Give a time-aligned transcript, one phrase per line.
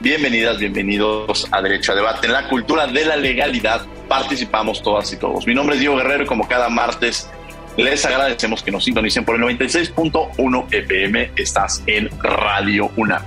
[0.00, 2.26] Bienvenidas, bienvenidos a Derecho a Debate.
[2.26, 5.46] En la cultura de la legalidad participamos todas y todos.
[5.46, 7.28] Mi nombre es Diego Guerrero y como cada martes
[7.76, 11.32] les agradecemos que nos sintonicen por el 96.1 FM.
[11.36, 13.22] Estás en Radio UNA.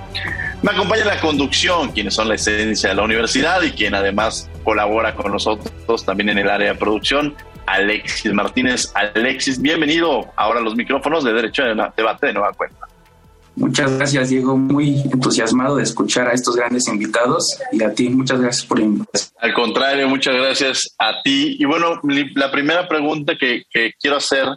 [0.62, 5.14] Me acompaña la conducción, quienes son la esencia de la universidad y quien además colabora
[5.14, 8.92] con nosotros también en el área de producción, Alexis Martínez.
[8.96, 12.88] Alexis, bienvenido ahora a los micrófonos de Derecho a Debate de nueva cuenta.
[13.56, 14.56] Muchas gracias, Diego.
[14.56, 19.04] Muy entusiasmado de escuchar a estos grandes invitados y a ti, muchas gracias por la
[19.38, 21.56] Al contrario, muchas gracias a ti.
[21.58, 22.00] Y bueno,
[22.34, 23.64] la primera pregunta que,
[24.00, 24.48] quiero hacer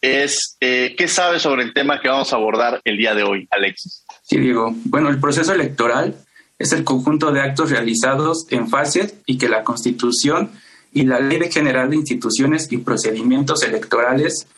[0.00, 3.46] es, eh, ¿qué sabes sobre el tema que vamos a abordar el día de hoy,
[3.50, 4.04] Alexis?
[4.22, 4.74] Sí, Diego.
[4.84, 6.16] Bueno, el proceso electoral
[6.58, 10.50] es el conjunto de actos realizados en fase y que la Constitución
[10.92, 14.48] y la Ley General de Instituciones y Procedimientos Electorales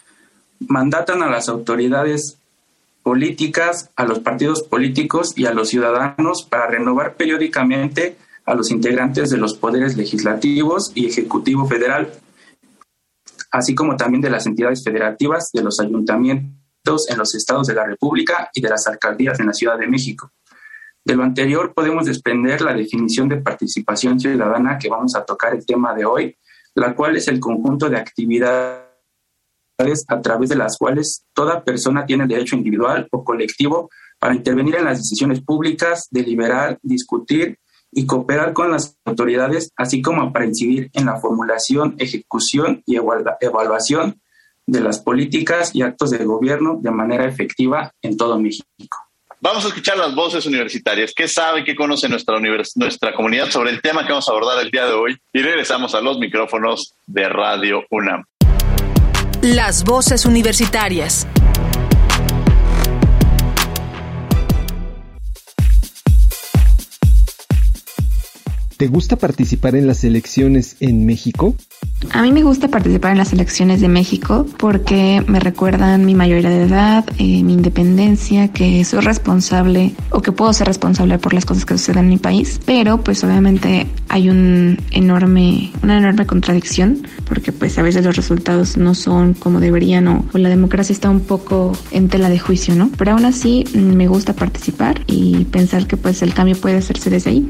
[0.61, 2.38] mandatan a las autoridades
[3.09, 9.31] políticas, a los partidos políticos y a los ciudadanos para renovar periódicamente a los integrantes
[9.31, 12.13] de los poderes legislativos y ejecutivo federal,
[13.51, 17.87] así como también de las entidades federativas, de los ayuntamientos en los estados de la
[17.87, 20.31] República y de las alcaldías en la Ciudad de México.
[21.03, 25.65] De lo anterior podemos desprender la definición de participación ciudadana que vamos a tocar el
[25.65, 26.37] tema de hoy,
[26.75, 28.88] la cual es el conjunto de actividades
[30.09, 34.85] a través de las cuales toda persona tiene derecho individual o colectivo para intervenir en
[34.85, 37.59] las decisiones públicas, deliberar, discutir
[37.93, 44.21] y cooperar con las autoridades, así como para incidir en la formulación, ejecución y evaluación
[44.67, 48.99] de las políticas y actos de gobierno de manera efectiva en todo México.
[49.41, 51.13] Vamos a escuchar las voces universitarias.
[51.15, 52.41] ¿Qué sabe, qué conoce nuestra,
[52.75, 55.17] nuestra comunidad sobre el tema que vamos a abordar el día de hoy?
[55.33, 58.25] Y regresamos a los micrófonos de Radio UNAM.
[59.43, 61.25] Las voces universitarias.
[68.77, 71.55] ¿Te gusta participar en las elecciones en México?
[72.13, 76.49] A mí me gusta participar en las elecciones de México porque me recuerdan mi mayoría
[76.49, 81.45] de edad, eh, mi independencia, que soy responsable o que puedo ser responsable por las
[81.45, 82.61] cosas que suceden en mi país.
[82.65, 88.77] Pero pues obviamente hay un enorme, una enorme contradicción porque pues a veces los resultados
[88.77, 92.91] no son como deberían o, la democracia está un poco en tela de juicio, ¿no?
[92.97, 97.31] Pero aún así me gusta participar y pensar que pues el cambio puede hacerse desde
[97.31, 97.49] ahí.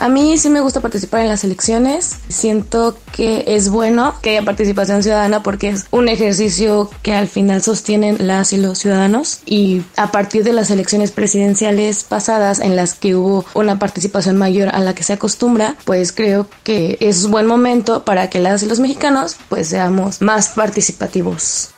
[0.00, 2.16] A mí sí me gusta participar en las elecciones.
[2.28, 7.60] Siento que es bueno que haya participación ciudadana porque es un ejercicio que al final
[7.60, 9.40] sostienen las y los ciudadanos.
[9.44, 14.70] Y a partir de las elecciones presidenciales pasadas en las que hubo una participación mayor
[14.70, 18.66] a la que se acostumbra, pues creo que es buen momento para que las y
[18.66, 21.74] los mexicanos pues seamos más participativos.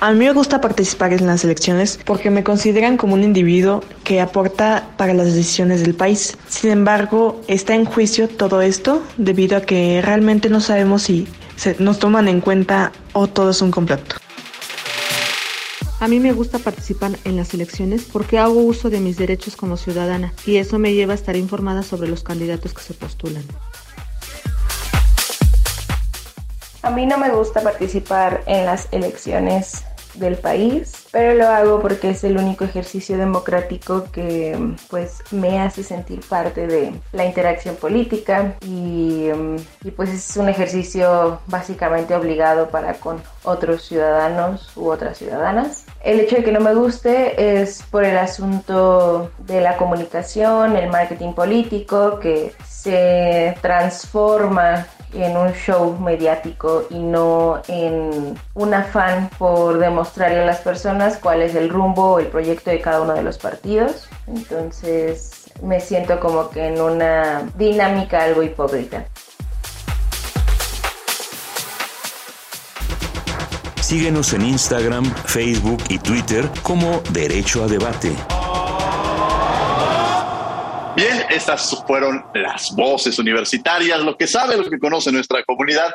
[0.00, 4.20] A mí me gusta participar en las elecciones porque me consideran como un individuo que
[4.20, 6.38] aporta para las decisiones del país.
[6.48, 11.26] Sin embargo, está en juicio todo esto debido a que realmente no sabemos si
[11.56, 14.20] se nos toman en cuenta o todo es un complot.
[15.98, 19.76] A mí me gusta participar en las elecciones porque hago uso de mis derechos como
[19.76, 23.42] ciudadana y eso me lleva a estar informada sobre los candidatos que se postulan.
[26.82, 29.82] A mí no me gusta participar en las elecciones
[30.18, 34.58] del país, pero lo hago porque es el único ejercicio democrático que
[34.90, 39.28] pues me hace sentir parte de la interacción política y,
[39.84, 45.84] y pues es un ejercicio básicamente obligado para con otros ciudadanos u otras ciudadanas.
[46.02, 50.88] El hecho de que no me guste es por el asunto de la comunicación, el
[50.90, 59.78] marketing político, que se transforma en un show mediático y no en un afán por
[59.78, 63.22] demostrarle a las personas cuál es el rumbo o el proyecto de cada uno de
[63.22, 64.08] los partidos.
[64.26, 69.06] Entonces, me siento como que en una dinámica algo hipócrita.
[73.80, 78.37] Síguenos en Instagram, Facebook y Twitter como Derecho a Debate.
[80.98, 85.94] Bien, estas fueron las voces universitarias, lo que sabe, lo que conoce nuestra comunidad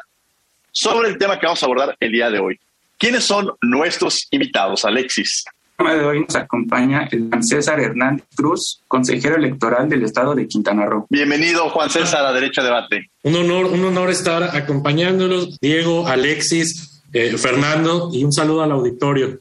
[0.72, 2.58] sobre el tema que vamos a abordar el día de hoy.
[2.98, 5.44] ¿Quiénes son nuestros invitados, Alexis?
[5.46, 10.36] El tema de hoy nos acompaña el Juan César Hernández Cruz, consejero electoral del estado
[10.36, 11.06] de Quintana Roo.
[11.10, 13.10] Bienvenido, Juan César, a Derecho Debate.
[13.24, 19.38] Un honor, un honor estar acompañándolos, Diego, Alexis, eh, Fernando, y un saludo al auditorio.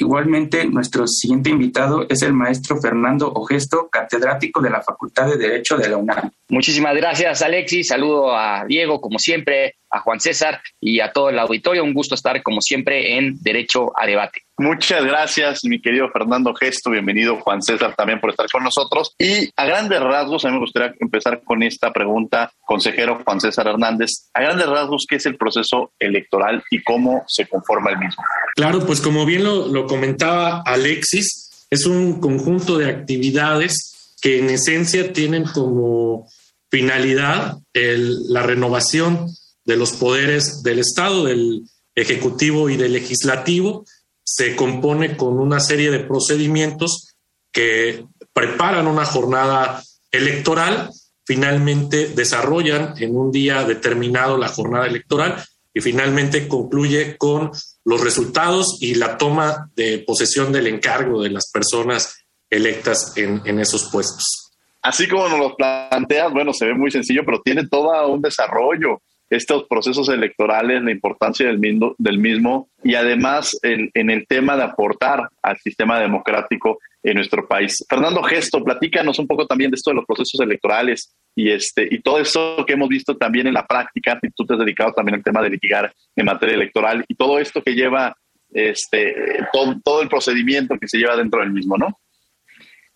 [0.00, 5.76] Igualmente, nuestro siguiente invitado es el maestro Fernando Ogesto, catedrático de la Facultad de Derecho
[5.76, 6.30] de la UNAM.
[6.48, 7.88] Muchísimas gracias, Alexis.
[7.88, 11.84] Saludo a Diego, como siempre, a Juan César y a todo el auditorio.
[11.84, 14.42] Un gusto estar, como siempre, en Derecho a Debate.
[14.58, 16.90] Muchas gracias, mi querido Fernando Gesto.
[16.90, 19.14] Bienvenido, Juan César, también por estar con nosotros.
[19.18, 23.66] Y a grandes rasgos, a mí me gustaría empezar con esta pregunta, consejero Juan César
[23.68, 24.28] Hernández.
[24.34, 28.22] A grandes rasgos, ¿qué es el proceso electoral y cómo se conforma el mismo?
[28.54, 34.50] Claro, pues como bien lo, lo comentaba Alexis, es un conjunto de actividades que en
[34.50, 36.28] esencia tienen como
[36.70, 39.26] finalidad el, la renovación
[39.64, 41.62] de los poderes del Estado, del
[41.94, 43.84] Ejecutivo y del Legislativo,
[44.24, 47.14] se compone con una serie de procedimientos
[47.52, 50.90] que preparan una jornada electoral,
[51.24, 57.50] finalmente desarrollan en un día determinado la jornada electoral y finalmente concluye con
[57.84, 63.90] los resultados y la toma de posesión del encargo de las personas electas en, esos
[63.90, 64.52] puestos.
[64.82, 69.00] Así como nos lo planteas, bueno, se ve muy sencillo, pero tiene todo un desarrollo
[69.30, 74.56] estos procesos electorales, la importancia del mismo, del mismo y además en, en, el tema
[74.56, 77.84] de aportar al sistema democrático en nuestro país.
[77.88, 82.00] Fernando Gesto, platícanos un poco también de esto de los procesos electorales y, este, y
[82.02, 84.18] todo esto que hemos visto también en la práctica.
[84.34, 87.62] Tú te has dedicado también al tema de litigar en materia electoral y todo esto
[87.62, 88.16] que lleva
[88.52, 89.14] este,
[89.52, 92.00] todo, todo el procedimiento que se lleva dentro del mismo, ¿no?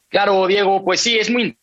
[0.08, 1.56] Claro, Diego, pues sí, es muy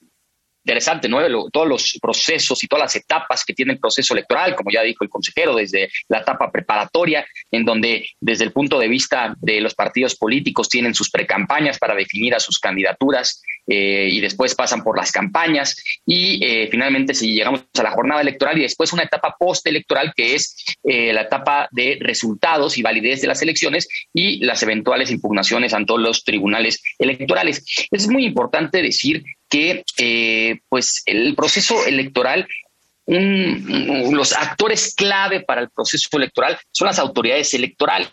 [0.64, 1.20] interesante, ¿no?
[1.50, 5.04] todos los procesos y todas las etapas que tiene el proceso electoral, como ya dijo
[5.04, 9.74] el consejero, desde la etapa preparatoria, en donde desde el punto de vista de los
[9.74, 13.42] partidos políticos tienen sus precampañas para definir a sus candidaturas
[13.74, 18.20] eh, y después pasan por las campañas y eh, finalmente si llegamos a la jornada
[18.20, 23.22] electoral y después una etapa postelectoral que es eh, la etapa de resultados y validez
[23.22, 27.64] de las elecciones y las eventuales impugnaciones ante los tribunales electorales.
[27.90, 32.46] Es muy importante decir que eh, pues el proceso electoral
[33.06, 38.10] un, los actores clave para el proceso electoral son las autoridades electorales.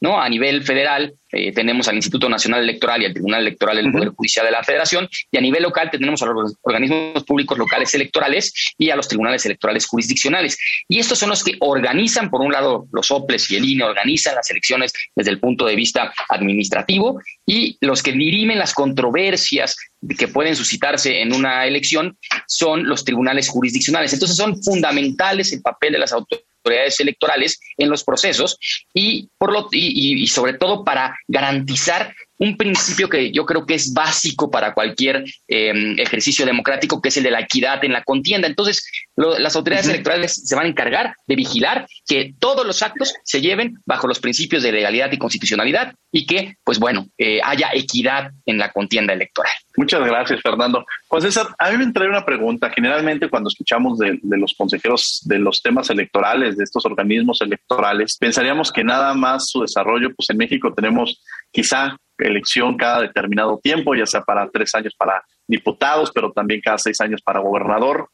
[0.00, 0.20] ¿No?
[0.20, 4.08] A nivel federal eh, tenemos al Instituto Nacional Electoral y al Tribunal Electoral del Poder
[4.10, 8.52] Judicial de la Federación, y a nivel local tenemos a los organismos públicos locales electorales
[8.78, 10.58] y a los tribunales electorales jurisdiccionales.
[10.88, 14.36] Y estos son los que organizan, por un lado, los OPLES y el INE organizan
[14.36, 19.76] las elecciones desde el punto de vista administrativo, y los que dirimen las controversias
[20.16, 22.16] que pueden suscitarse en una elección
[22.46, 24.12] son los tribunales jurisdiccionales.
[24.12, 28.58] Entonces son fundamentales el papel de las autoridades autoridades electorales en los procesos
[28.92, 33.92] y, por lo, y, sobre todo para garantizar un principio que yo creo que es
[33.92, 38.46] básico para cualquier eh, ejercicio democrático, que es el de la equidad en la contienda.
[38.46, 38.88] Entonces,
[39.18, 39.94] lo, las autoridades uh -huh.
[39.94, 44.20] electorales se van a encargar de vigilar que todos los actos se lleven bajo los
[44.20, 49.12] principios de legalidad y constitucionalidad y que, pues bueno, eh, haya equidad en la contienda
[49.12, 49.52] electoral.
[49.76, 50.86] Muchas gracias, Fernando.
[51.08, 52.70] Pues César, a mí me trae una pregunta.
[52.70, 58.16] Generalmente cuando escuchamos de, de los consejeros de los temas electorales, de estos organismos electorales,
[58.18, 63.94] pensaríamos que nada más su desarrollo, pues en México tenemos quizá elección cada determinado tiempo,
[63.94, 68.08] ya sea para tres años para diputados, pero también cada seis años para gobernador.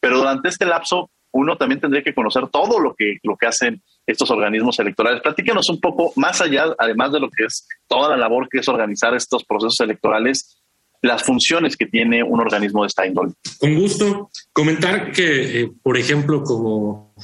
[0.00, 3.82] Pero durante este lapso, uno también tendría que conocer todo lo que, lo que hacen
[4.06, 5.22] estos organismos electorales.
[5.22, 8.68] Platíquenos un poco más allá, además de lo que es toda la labor que es
[8.68, 10.60] organizar estos procesos electorales,
[11.02, 13.32] las funciones que tiene un organismo de esta índole.
[13.58, 14.30] Con gusto.
[14.52, 17.14] Comentar que, eh, por ejemplo, como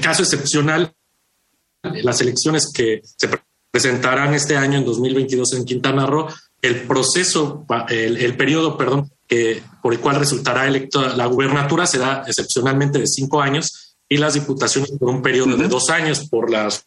[0.00, 0.92] caso excepcional,
[1.82, 3.28] las elecciones que se
[3.70, 6.28] presentarán este año en 2022 en Quintana Roo
[6.62, 9.10] el proceso, el, el periodo, perdón,
[9.80, 14.92] por el cual resultará electa la gubernatura será excepcionalmente de cinco años y las diputaciones
[14.98, 15.62] por un periodo uh -huh.
[15.62, 16.86] de dos años por las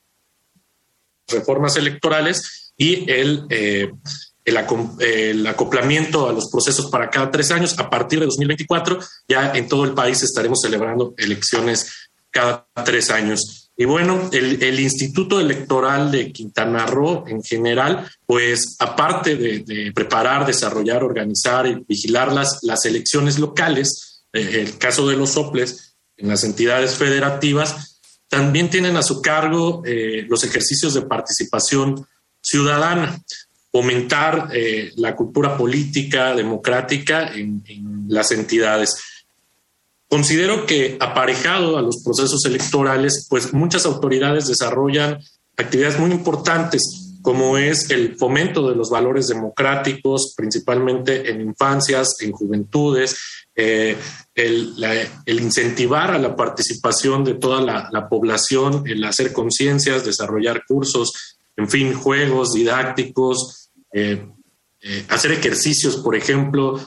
[1.27, 3.91] reformas electorales y el, eh,
[4.43, 4.57] el,
[4.99, 7.79] el, acoplamiento a los procesos para cada tres años.
[7.79, 13.64] A partir de 2024 ya en todo el país estaremos celebrando elecciones cada tres años.
[13.77, 21.03] Y bueno, el, Instituto Electoral de Quintana Roo en general, pues aparte de, preparar, desarrollar,
[21.03, 26.95] organizar y vigilar las, elecciones locales, eh, el caso de los soples en las entidades
[26.95, 32.07] federativas, también tienen a su cargo eh, los ejercicios de participación
[32.41, 33.21] ciudadana,
[33.71, 37.61] fomentar eh, la cultura política, democrática en
[38.07, 38.95] las entidades.
[40.07, 45.19] Considero que aparejado a los procesos electorales, pues muchas autoridades desarrollan
[45.57, 52.31] actividades muy importantes, como es el fomento de los valores democráticos, principalmente en infancias, en
[52.31, 53.17] juventudes,
[53.55, 53.97] eh,
[54.35, 54.75] el,
[55.25, 61.93] incentivar a la participación de toda la, población, el hacer conciencias, desarrollar cursos, en fin,
[61.93, 64.23] juegos didácticos, eh,
[64.81, 66.79] eh, hacer ejercicios, por ejemplo,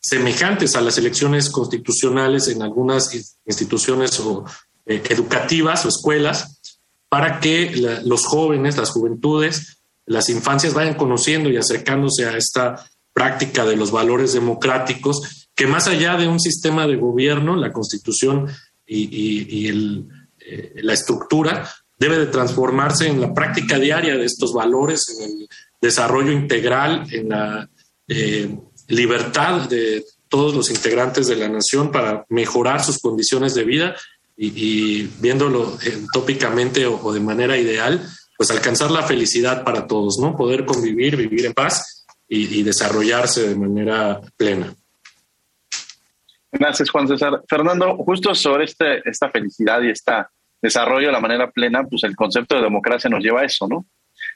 [0.00, 4.44] semejantes a las elecciones constitucionales en algunas instituciones o,
[4.86, 6.60] eh, educativas o escuelas
[7.08, 13.64] para que los jóvenes, las juventudes, las infancias vayan conociendo y acercándose a esta práctica
[13.64, 18.46] de los valores democráticos que más allá de un sistema de gobierno, la constitución
[18.86, 25.28] y, eh, la estructura debe de transformarse en la práctica diaria de estos valores, en
[25.28, 25.48] el
[25.80, 27.68] desarrollo integral, en la
[28.06, 28.56] eh,
[28.88, 33.96] libertad de todos los integrantes de la nación para mejorar sus condiciones de vida
[34.36, 35.76] y, viéndolo
[36.12, 38.00] tópicamente o, de manera ideal,
[38.36, 40.36] pues alcanzar la felicidad para todos, ¿no?
[40.36, 44.74] Poder convivir, vivir en paz y, desarrollarse de manera plena.
[46.52, 47.42] Gracias, Juan César.
[47.48, 50.12] Fernando, justo sobre este, esta felicidad y este
[50.62, 53.86] desarrollo de la manera plena, pues el concepto de democracia nos lleva a eso, ¿no?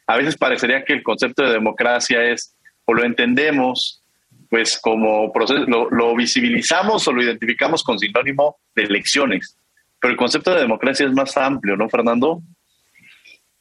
[0.07, 2.55] A veces parecería que el concepto de democracia es,
[2.85, 4.02] o lo entendemos
[4.53, 9.57] pues como proceso, lo, visibilizamos o lo identificamos con sinónimo de elecciones.
[9.99, 12.43] Pero el concepto de democracia es más amplio, ¿no, Fernando?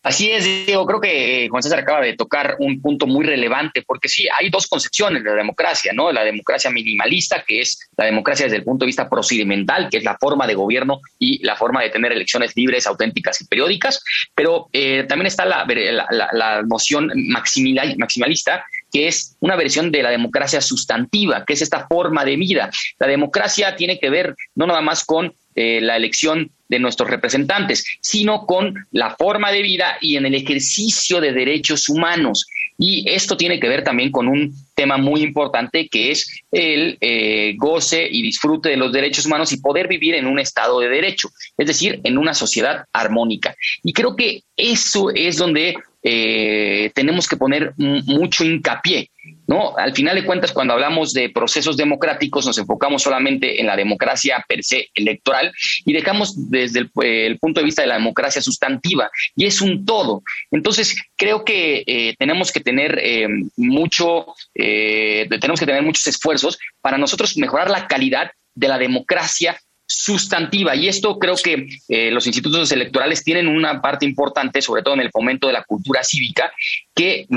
[0.03, 0.85] Así es, Diego.
[0.85, 4.49] Creo que eh, Juan César acaba de tocar un punto muy relevante, porque sí, hay
[4.49, 6.11] dos concepciones de la democracia, ¿no?
[6.11, 10.03] La democracia minimalista, que es la democracia desde el punto de vista procedimental, que es
[10.03, 14.03] la forma de gobierno y la forma de tener elecciones libres, auténticas y periódicas.
[14.35, 20.09] Pero eh, también está la, la, la noción maximalista, que es una versión de la
[20.09, 22.69] democracia sustantiva, que es esta forma de vida.
[22.99, 27.85] La democracia tiene que ver no nada más con eh, la elección de nuestros representantes,
[27.99, 32.47] sino con la forma de vida y en el ejercicio de derechos humanos.
[32.77, 37.55] Y esto tiene que ver también con un tema muy importante que es el eh,
[37.57, 41.29] goce y disfrute de los derechos humanos y poder vivir en un estado de derecho,
[41.57, 43.53] es decir, en una sociedad armónica.
[43.83, 49.09] Y creo que eso es donde eh, tenemos que poner mucho hincapié.
[49.45, 49.77] ¿no?
[49.77, 54.43] Al final de cuentas, cuando hablamos de procesos democráticos, nos enfocamos solamente en la democracia
[54.47, 55.51] per se electoral
[55.85, 60.23] y dejamos desde el, punto de vista de la democracia sustantiva, y es un todo.
[60.49, 63.27] Entonces, creo que eh, tenemos que tener eh,
[63.57, 69.57] mucho, tenemos que tener muchos esfuerzos para nosotros mejorar la calidad de la democracia
[69.91, 70.75] sustantiva.
[70.75, 75.01] Y esto creo que eh, los institutos electorales tienen una parte importante, sobre todo en
[75.01, 76.51] el fomento de la cultura cívica,
[76.95, 77.27] que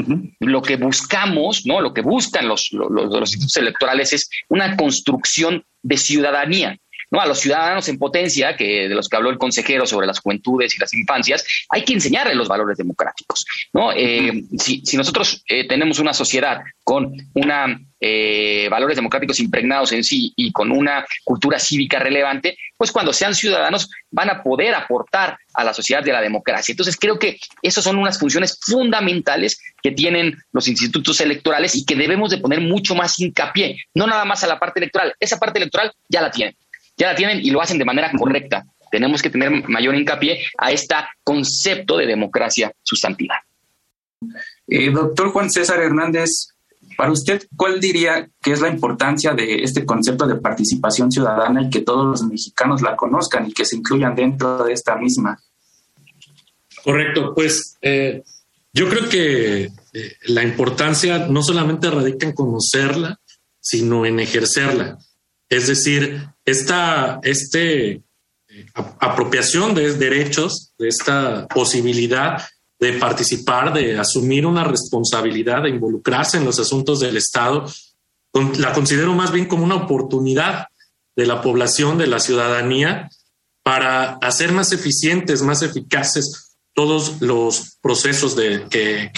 [0.40, 1.80] lo que buscamos, ¿no?
[1.80, 6.78] Lo que buscan los, los institutos electorales es una construcción de ciudadanía.
[7.10, 7.20] ¿No?
[7.20, 10.74] A los ciudadanos en potencia, que de los que habló el consejero sobre las juventudes
[10.76, 13.44] y las infancias, hay que enseñarles los valores democráticos.
[13.72, 13.92] ¿no?
[13.92, 20.32] Eh, si, nosotros eh, tenemos una sociedad con una eh, valores democráticos impregnados en sí
[20.36, 25.64] y con una cultura cívica relevante, pues cuando sean ciudadanos van a poder aportar a
[25.64, 26.72] la sociedad de la democracia.
[26.72, 31.96] Entonces creo que esas son unas funciones fundamentales que tienen los institutos electorales y que
[31.96, 35.58] debemos de poner mucho más hincapié, no nada más a la parte electoral, esa parte
[35.58, 36.54] electoral ya la tienen,
[36.96, 38.64] ya la tienen y lo hacen de manera correcta.
[38.90, 43.42] Tenemos que tener mayor hincapié a este concepto de democracia sustantiva.
[44.66, 46.30] Eh, doctor Juan César Hernández,
[46.96, 51.70] para usted, ¿cuál diría que es la importancia de este concepto de participación ciudadana y
[51.70, 55.38] que todos los mexicanos la conozcan y que se incluyan dentro de esta misma?
[56.84, 58.22] Correcto, pues eh,
[58.72, 63.20] yo creo que eh, la importancia no solamente radica en conocerla,
[63.60, 64.98] sino en ejercerla.
[65.48, 68.02] Es decir, esta este, eh,
[68.74, 72.42] apropiación de derechos, de esta posibilidad
[72.80, 77.66] de participar, de asumir una responsabilidad, de involucrarse en los asuntos del Estado,
[78.58, 80.66] la considero más bien como una oportunidad
[81.16, 83.08] de la población, de la ciudadanía,
[83.62, 89.10] para hacer más eficientes, más eficaces todos los procesos de, que,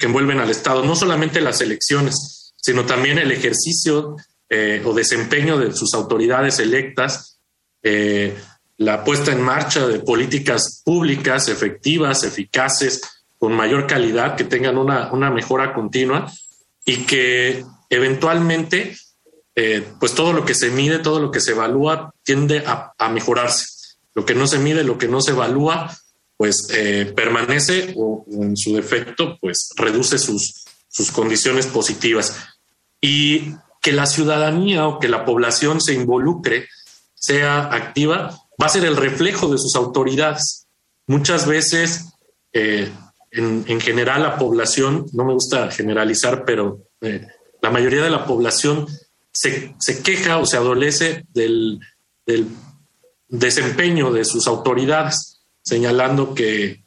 [0.00, 4.16] envuelven al Estado, no solamente las elecciones, sino también el ejercicio
[4.54, 7.38] eh, o desempeño de sus autoridades electas,
[7.82, 8.36] eh,
[8.76, 13.00] la puesta en marcha de políticas públicas efectivas, eficaces,
[13.38, 16.30] con mayor calidad, que tengan una, una mejora continua
[16.84, 18.94] y que eventualmente,
[19.54, 23.08] eh, pues todo lo que se mide, todo lo que se evalúa tiende a, a
[23.08, 23.64] mejorarse.
[24.12, 25.96] Lo que no se mide, lo que no se evalúa,
[26.36, 32.36] pues eh, permanece o en su defecto, pues reduce sus, sus condiciones positivas.
[33.00, 36.68] Y que la ciudadanía o que la población se involucre,
[37.14, 40.66] sea activa, va a ser el reflejo de sus autoridades.
[41.08, 42.12] Muchas veces
[42.52, 42.90] eh,
[43.32, 47.26] en, general la población, no me gusta generalizar, pero eh,
[47.60, 48.86] la mayoría de la población
[49.32, 51.80] se, queja o se adolece del,
[53.28, 56.80] desempeño de sus autoridades, señalando que,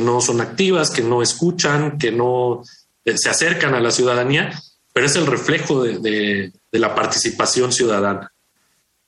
[0.00, 2.62] no son activas, que no escuchan, que no
[3.04, 4.58] eh, se acercan a la ciudadanía,
[4.92, 8.32] pero es el reflejo de, la participación ciudadana.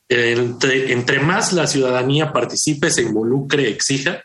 [0.08, 4.22] Entre, entre, más la ciudadanía participe, se involucre, exija,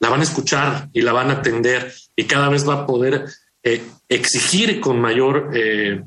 [0.00, 3.24] la van a escuchar y la van a atender y cada vez va a poder
[3.62, 6.04] eh, exigir con mayor eh,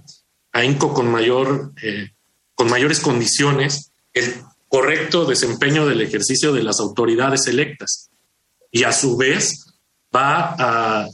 [0.51, 2.11] ahínco, con mayor, eh,
[2.53, 4.35] con mayores condiciones el
[4.67, 8.09] correcto desempeño del ejercicio de las autoridades electas.
[8.71, 9.65] Y a su vez
[10.15, 11.07] va a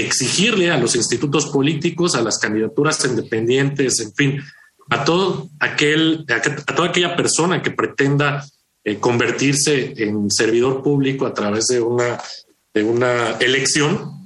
[0.00, 4.42] exigirle a los institutos políticos, a las candidaturas independientes, en fin,
[4.90, 8.44] a todo aquel, a toda aquella persona que pretenda
[8.84, 12.20] eh, convertirse en servidor público a través de una,
[12.72, 14.18] de una elección,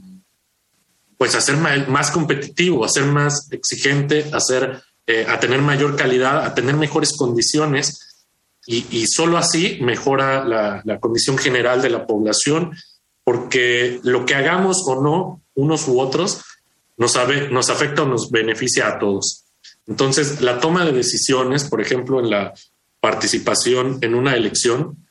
[1.17, 4.38] pues a ser más competitivo, a ser más exigente, a,
[5.07, 8.26] eh, a tener mayor calidad, a tener mejores condiciones
[8.67, 12.76] y, y solo así mejora la, la, condición general de la población,
[13.25, 16.42] porque lo que hagamos o no, unos u otros,
[16.97, 17.16] nos,
[17.50, 19.44] nos afecta o nos beneficia a todos.
[19.87, 22.54] Entonces, la toma de decisiones, por ejemplo, en la
[23.00, 25.09] participación en una elección,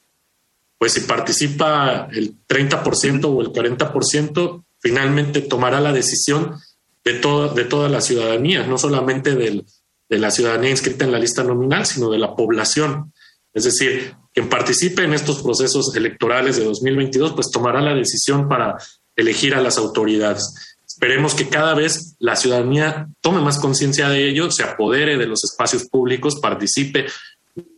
[0.77, 6.57] pues si participa el 30% o el 40%, finalmente tomará la decisión
[7.03, 9.65] de, todo, de toda la ciudadanía, no solamente del,
[10.09, 13.13] de la ciudadanía inscrita en la lista nominal, sino de la población.
[13.53, 18.77] Es decir, quien participe en estos procesos electorales de 2022, pues tomará la decisión para
[19.15, 20.77] elegir a las autoridades.
[20.85, 25.43] Esperemos que cada vez la ciudadanía tome más conciencia de ello, se apodere de los
[25.43, 27.07] espacios públicos, participe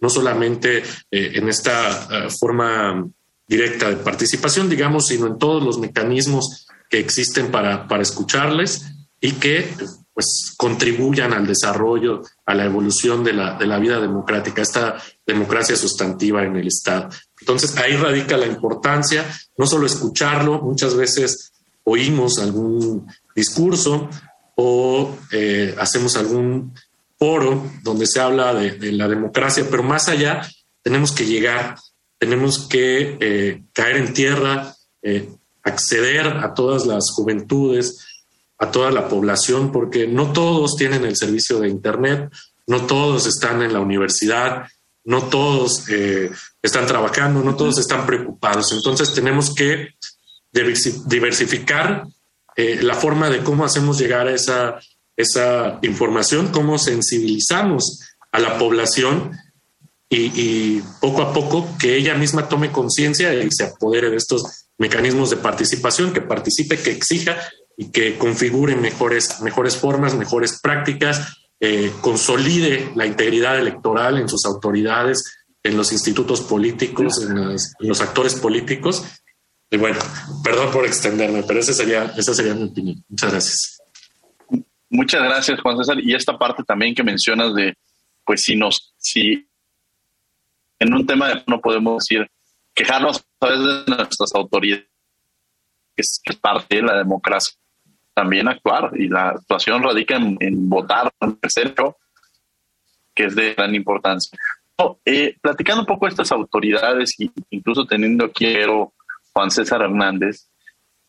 [0.02, 3.08] no solamente eh, en esta eh, forma
[3.48, 8.86] directa de participación, digamos, sino en todos los mecanismos que existen para, para escucharles
[9.20, 9.74] y que
[10.14, 15.76] pues contribuyan al desarrollo, a la evolución de la, de la vida democrática, esta democracia
[15.76, 17.10] sustantiva en el Estado.
[17.40, 19.26] Entonces ahí radica la importancia,
[19.58, 24.10] no solo escucharlo, muchas veces oímos algún discurso
[24.56, 26.74] o eh, hacemos algún
[27.18, 30.48] foro donde se habla de, la democracia, pero más allá
[30.82, 31.78] tenemos que llegar,
[32.18, 35.30] tenemos que eh, caer en tierra, eh,
[35.64, 38.06] acceder a todas las juventudes,
[38.58, 42.30] a toda la población, porque no todos tienen el servicio de Internet,
[42.68, 44.68] no todos están en la universidad,
[45.06, 48.72] no todos eh, están trabajando, no todos están preocupados.
[48.72, 49.90] Entonces tenemos que
[50.52, 52.04] diversificar
[52.56, 54.80] la forma de cómo hacemos llegar a esa
[55.16, 59.38] esa información, cómo sensibilizamos a la población
[60.10, 65.32] y, poco a poco que ella misma tome conciencia y se apodere de estos mecanismos
[65.32, 67.36] de participación, que participe, que exija
[67.76, 74.44] y que configure mejores, mejores formas, mejores prácticas, eh, consolide la integridad electoral en sus
[74.44, 77.56] autoridades, en los institutos políticos, en,
[77.88, 79.02] los actores políticos.
[79.72, 79.98] Y bueno,
[80.44, 83.02] perdón por extenderme, pero esa sería, esa sería mi opinión.
[83.08, 83.82] Muchas gracias.
[84.90, 85.98] Muchas gracias, Juan César.
[86.02, 87.78] Y esta parte también que mencionas de,
[88.26, 89.48] pues si nos, si
[90.80, 92.30] en un tema de no podemos decir,
[92.74, 94.90] quejarnos a veces de nuestras autoridades,
[95.96, 97.56] que es, parte de la democracia,
[98.14, 98.92] también actuar.
[98.96, 101.98] Y la actuación radica en, votar, en tercero,
[103.14, 104.38] que es de gran importancia.
[105.06, 107.16] Eh, platicando un poco estas autoridades,
[107.50, 108.68] incluso teniendo aquí a
[109.34, 110.48] Juan César Hernández,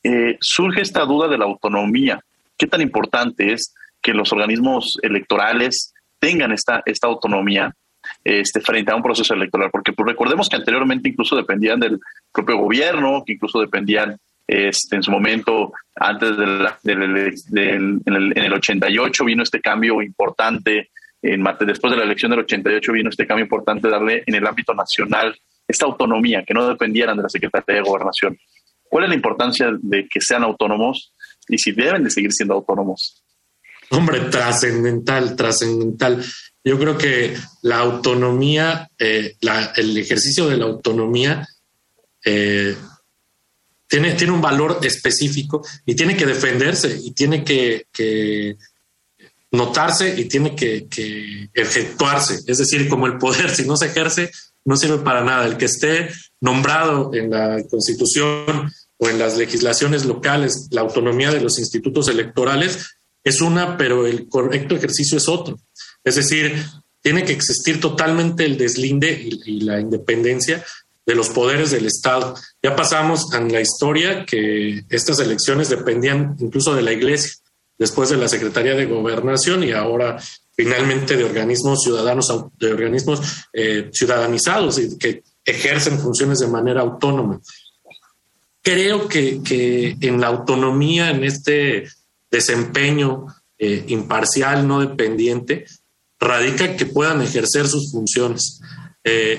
[0.03, 2.23] eh, surge esta duda de la autonomía
[2.57, 7.75] qué tan importante es que los organismos electorales tengan esta, esta autonomía
[8.23, 12.01] este, frente a un proceso electoral, porque pues, recordemos que anteriormente incluso dependían del
[12.33, 17.03] propio gobierno, que incluso dependían este, en su momento, antes del, en,
[18.07, 20.91] el, en el 88 vino este cambio importante,
[21.23, 24.75] en, después de la elección del 88 vino este cambio importante darle en el ámbito
[24.75, 25.35] nacional
[25.67, 28.39] esta autonomía, que no dependieran de la Secretaría de Gobernación.
[28.83, 31.15] ¿Cuál es la importancia de que sean autónomos
[31.49, 33.23] y si deben de seguir siendo autónomos.
[33.91, 36.25] Hombre, trascendental, trascendental.
[36.65, 39.37] Yo creo que la autonomía, eh,
[39.77, 41.47] el ejercicio de la autonomía
[42.25, 42.75] eh,
[43.87, 48.57] tiene, tiene un valor específico y tiene que defenderse y tiene que,
[49.51, 51.49] notarse y tiene que, que.
[51.53, 54.31] Es decir, como el poder, si no se ejerce,
[54.65, 55.47] no sirve para nada.
[55.47, 56.09] El que esté
[56.41, 62.97] nombrado en la Constitución o en las legislaciones locales, la autonomía de los institutos electorales
[63.23, 65.59] es una, pero el correcto ejercicio es otro.
[66.05, 66.63] Es decir,
[67.01, 69.13] tiene que existir totalmente el deslinde
[69.45, 70.65] y, la independencia
[71.07, 72.35] de los poderes del Estado.
[72.63, 77.33] Ya pasamos en la historia que estas elecciones dependían incluso de la Iglesia,
[77.79, 80.19] después de la Secretaría de Gobernación y ahora
[80.57, 83.21] finalmente de organismos ciudadanos, de organismos
[83.53, 87.41] eh, ciudadanizados y que ejercen funciones de manera autónoma.
[88.63, 91.87] Creo que, en la autonomía, en este
[92.31, 93.27] desempeño
[93.59, 95.67] eh, imparcial, no dependiente,
[96.19, 98.61] radica que puedan ejercer sus funciones.
[99.03, 99.39] Eh,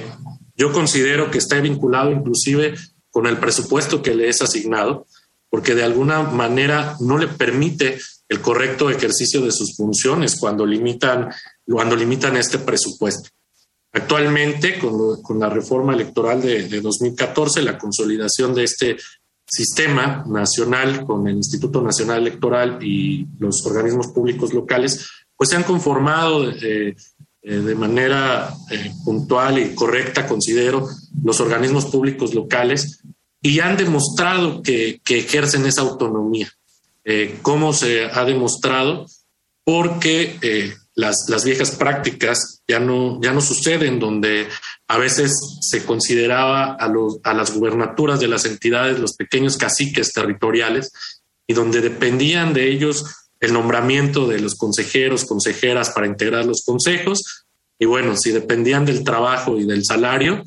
[0.56, 2.76] yo considero que está vinculado inclusive
[3.12, 5.08] con el presupuesto que le es asignado,
[5.50, 11.30] porque de alguna manera no le permite el correcto ejercicio de sus funciones cuando limitan,
[11.65, 13.30] cuando limitan este presupuesto.
[13.94, 18.98] Actualmente, con, la reforma electoral de, 2014, la consolidación de este
[19.48, 25.63] sistema nacional con el Instituto Nacional Electoral y los organismos públicos locales, pues se han
[25.63, 26.96] conformado eh,
[27.47, 30.89] eh, de manera eh, puntual y correcta, considero,
[31.23, 33.03] los organismos públicos locales
[33.39, 36.51] y han demostrado que, que ejercen esa autonomía.
[37.43, 39.05] ¿Cómo se ha demostrado?
[39.63, 44.47] Porque las, las viejas prácticas ya no, ya no suceden, donde
[44.88, 45.31] a veces
[45.62, 50.91] se consideraba a, los, a las gubernaturas de las entidades los pequeños caciques territoriales
[51.45, 57.45] y donde dependían de ellos el nombramiento de los consejeros, consejeras para integrar los consejos.
[57.78, 60.43] Y bueno, si dependían del trabajo y del salario,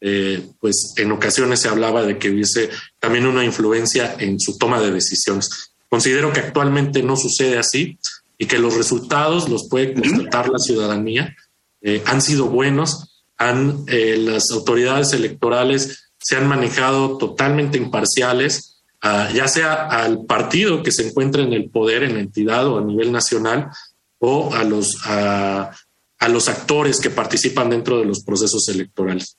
[0.00, 4.80] eh, pues en ocasiones se hablaba de que hubiese también una influencia en su toma
[4.80, 5.72] de decisiones.
[5.88, 7.98] Considero que actualmente no sucede así
[8.38, 11.36] y que los resultados los puede constatar la ciudadanía.
[11.82, 18.69] Eh, han sido buenos, han, eh, las autoridades electorales se han manejado totalmente imparciales,
[19.02, 22.78] ah, ya sea al partido que se encuentra en el poder, en la entidad o
[22.78, 23.70] a nivel nacional,
[24.18, 25.70] o a los, a,
[26.18, 29.36] a los actores que participan dentro de los procesos electorales.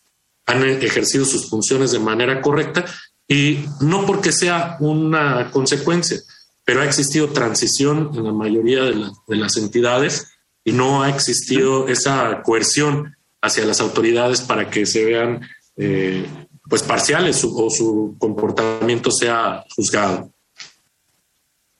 [0.47, 2.85] Han ejercido sus funciones de manera correcta
[3.27, 6.19] y no porque sea una consecuencia,
[6.65, 10.27] pero ha existido transición en la mayoría de, las entidades
[10.65, 15.47] y no ha existido esa coerción hacia las autoridades para que se vean
[15.77, 16.27] eh,
[16.71, 20.31] pues parciales o su comportamiento sea juzgado.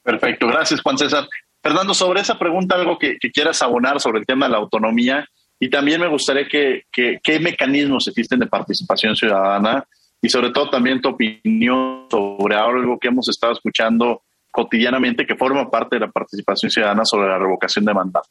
[0.03, 1.29] Perfecto, gracias Juan César.
[1.63, 5.25] Fernando, sobre esa pregunta, algo que, quieras abonar sobre el tema de la autonomía
[5.61, 9.87] y también me gustaría que, qué mecanismos existen de participación ciudadana
[10.21, 15.71] y sobre todo también tu opinión sobre algo que hemos estado escuchando cotidianamente que forma
[15.71, 18.27] parte de la participación ciudadana sobre la revocación de mandato.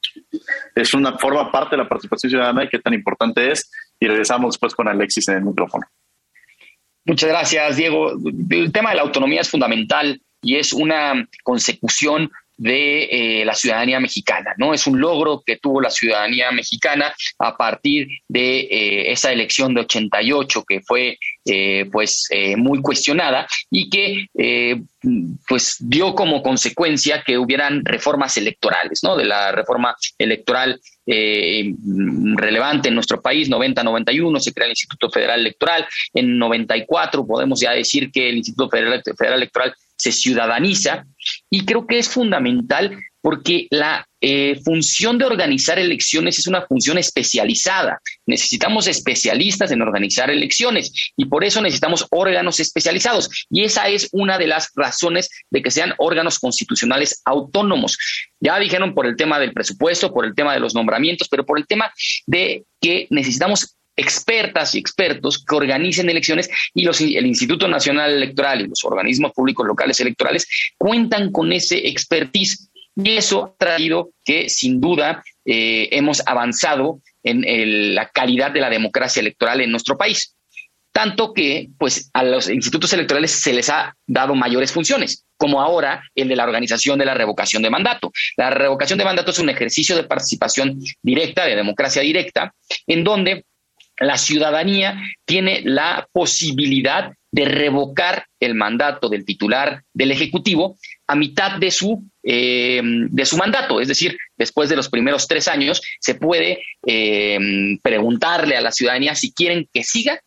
[0.75, 3.71] Es una forma parte de la participación ciudadana y qué tan importante es.
[3.99, 5.87] Y regresamos después con Alexis en el micrófono.
[7.05, 8.13] Muchas gracias, Diego.
[8.51, 12.31] El tema de la autonomía es fundamental y es una consecución
[12.61, 13.05] de
[13.41, 14.75] eh, la ciudadanía mexicana, ¿no?
[14.75, 19.81] Es un logro que tuvo la ciudadanía mexicana a partir de eh, esa elección de
[19.81, 24.27] 88 que fue eh, pues muy cuestionada y que
[25.49, 29.17] pues dio como consecuencia que hubieran reformas electorales, ¿no?
[29.17, 35.87] De la reforma electoral relevante en nuestro país, 90-91 se crea el Instituto Federal Electoral,
[36.15, 41.05] en 94 podemos ya decir que el Instituto Federal Electoral se ciudadaniza
[41.51, 46.99] y creo que es fundamental porque la eh, función de organizar elecciones es una función
[46.99, 48.01] especializada.
[48.27, 53.47] Necesitamos especialistas en organizar elecciones y por eso necesitamos órganos especializados.
[53.51, 57.99] Y esa es una de las razones de que sean órganos constitucionales autónomos.
[58.41, 61.59] Ya dijeron por el tema del presupuesto, por el tema de los nombramientos, pero por
[61.59, 61.93] el tema
[62.27, 68.63] de que necesitamos expertas y expertos que organicen elecciones y los, el Instituto Nacional Electoral
[68.63, 70.47] y los organismos públicos locales electorales
[70.79, 72.71] cuentan con ese expertise.
[72.97, 78.71] Y eso ha traído que sin duda eh, hemos avanzado en la calidad de la
[78.71, 80.35] democracia electoral en nuestro país.
[80.93, 86.03] Tanto que pues, a los institutos electorales se les ha dado mayores funciones, como ahora
[86.15, 88.11] el de la organización de la revocación de mandato.
[88.37, 92.53] La revocación de mandato es un ejercicio de participación directa, de democracia directa,
[92.89, 93.45] en donde
[94.01, 101.59] la ciudadanía tiene la posibilidad de revocar el mandato del titular del Ejecutivo a mitad
[101.59, 103.81] de su, eh, de su mandato.
[103.81, 107.39] Es decir, después de los primeros tres años, se puede eh,
[107.83, 110.21] preguntarle a la ciudadanía si quieren que siga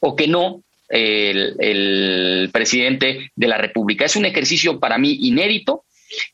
[0.00, 4.04] o que no el, presidente de la República.
[4.04, 5.84] Es un ejercicio para mí inédito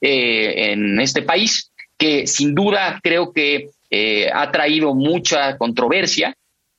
[0.00, 6.34] eh, en este país que sin duda creo que eh, ha traído mucha controversia.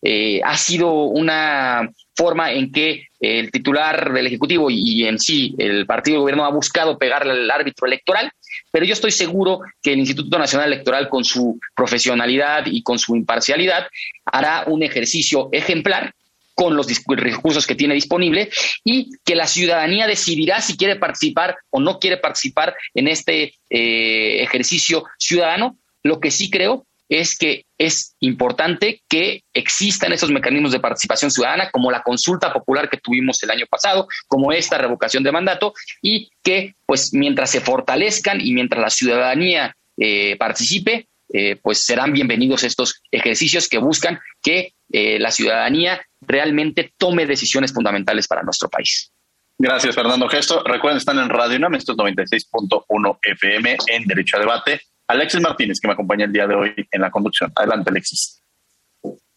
[0.08, 5.88] Eh, ha sido una forma en que el titular del Ejecutivo y, en sí el
[5.88, 8.32] partido de gobierno ha buscado pegarle al árbitro electoral,
[8.72, 13.16] pero yo estoy seguro que el Instituto Nacional Electoral, con su profesionalidad y con su
[13.16, 13.88] imparcialidad,
[14.26, 16.14] hará un ejercicio ejemplar
[16.54, 18.52] con los recursos que tiene disponible
[18.84, 24.44] y que la ciudadanía decidirá si quiere participar o no quiere participar en este eh,
[24.44, 25.80] ejercicio ciudadano.
[26.04, 31.70] Lo que sí creo es que es importante que existan esos mecanismos de participación ciudadana,
[31.72, 36.30] como la consulta popular que tuvimos el año pasado, como esta revocación de mandato, y
[36.44, 42.64] que, pues, mientras se fortalezcan y mientras la ciudadanía eh, participe, eh, pues serán bienvenidos
[42.64, 49.12] estos ejercicios que buscan que la ciudadanía realmente tome decisiones fundamentales para nuestro país.
[49.58, 50.64] Gracias, Fernando Gesto.
[50.64, 54.82] Recuerden, están en Radio UNAM, esto es 96.1 FM en Derecho a Debate.
[55.08, 57.52] Alexis Martínez, que me acompaña el día de hoy en la conducción.
[57.56, 58.42] Adelante, Alexis.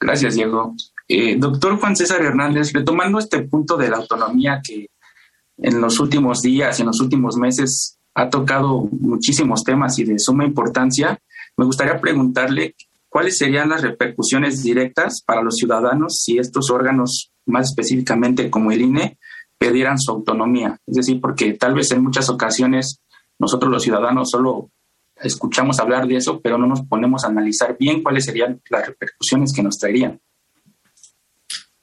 [0.00, 0.74] Gracias, Diego.
[1.07, 4.88] Eh, doctor Juan César Hernández, retomando este punto de la autonomía que
[5.59, 10.44] en los últimos días, en los últimos meses, ha tocado muchísimos temas y de suma
[10.44, 11.18] importancia,
[11.57, 12.74] me gustaría preguntarle
[13.09, 18.83] ¿cuáles serían las repercusiones directas para los ciudadanos si estos órganos, más específicamente como el
[18.83, 19.18] INE,
[19.59, 20.78] pidieran su autonomía?
[20.87, 23.00] Es decir, porque tal vez en muchas ocasiones
[23.38, 24.70] nosotros los ciudadanos solo
[25.22, 29.52] escuchamos hablar de eso, pero no nos ponemos a analizar bien cuáles serían las repercusiones
[29.54, 30.20] que nos traerían.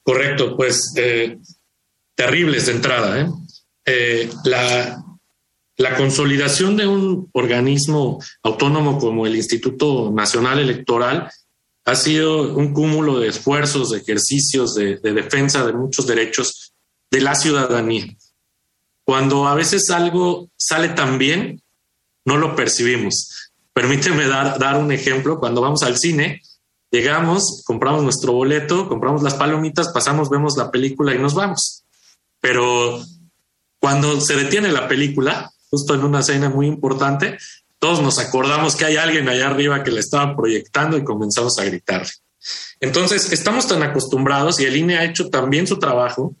[0.02, 1.38] Correcto, pues eh,
[2.14, 3.20] terribles de entrada.
[3.20, 3.28] ¿eh?
[3.84, 5.04] Eh, la,
[5.76, 11.30] la consolidación de un organismo autónomo como el Instituto Nacional Electoral
[11.86, 16.74] ha sido un cúmulo de esfuerzos, de ejercicios de, defensa de muchos derechos
[17.10, 18.06] de la ciudadanía.
[19.04, 21.62] Cuando a veces algo sale tan bien,
[22.26, 23.52] no lo percibimos.
[23.72, 25.38] Permíteme dar, un ejemplo.
[25.38, 26.42] Cuando vamos al cine,
[26.90, 31.84] llegamos, compramos nuestro boleto, compramos las palomitas, pasamos, vemos la película y nos vamos.
[32.40, 33.02] Pero
[33.78, 37.38] cuando se detiene la película, justo en una escena muy importante,
[37.78, 41.64] todos nos acordamos que hay alguien allá arriba que le estaba proyectando y comenzamos a
[41.64, 42.10] gritarle.
[42.80, 46.34] Entonces, estamos tan acostumbrados y el INE ha hecho también su trabajo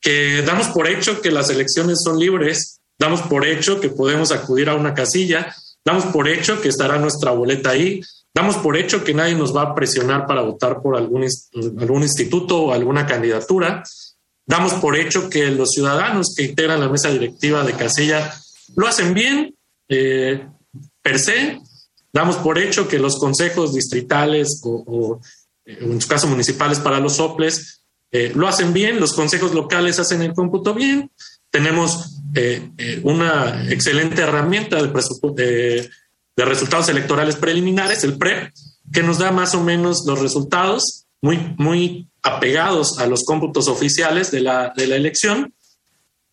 [0.00, 4.68] que damos por hecho que las elecciones son libres, damos por hecho que podemos acudir
[4.68, 5.52] a una casilla,
[5.84, 8.02] damos por hecho que estará nuestra boleta ahí,
[8.34, 12.72] damos por hecho que nadie nos va a presionar para votar por algún, instituto o
[12.72, 13.82] alguna candidatura,
[14.46, 18.34] Damos por hecho que los ciudadanos que integran la mesa directiva de Casilla
[18.74, 19.54] lo hacen bien,
[19.88, 20.44] eh,
[21.00, 21.60] per se.
[22.12, 25.20] Damos por hecho que los consejos distritales o,
[25.64, 30.20] en su caso municipales para los soples eh, lo hacen bien, los consejos locales hacen
[30.22, 31.12] el cómputo bien.
[31.50, 35.90] Tenemos eh, una excelente herramienta de,
[36.36, 38.52] resultados electorales preliminares, el PREP,
[38.92, 44.30] que nos da más o menos los resultados muy, muy apegados a los cómputos oficiales
[44.30, 45.52] de la, de la elección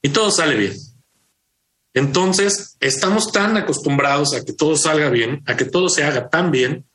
[0.01, 0.73] y todo sale bien.
[1.93, 6.51] Entonces, estamos tan acostumbrados a que todo salga bien, a que todo se haga tan
[6.51, 6.85] bien,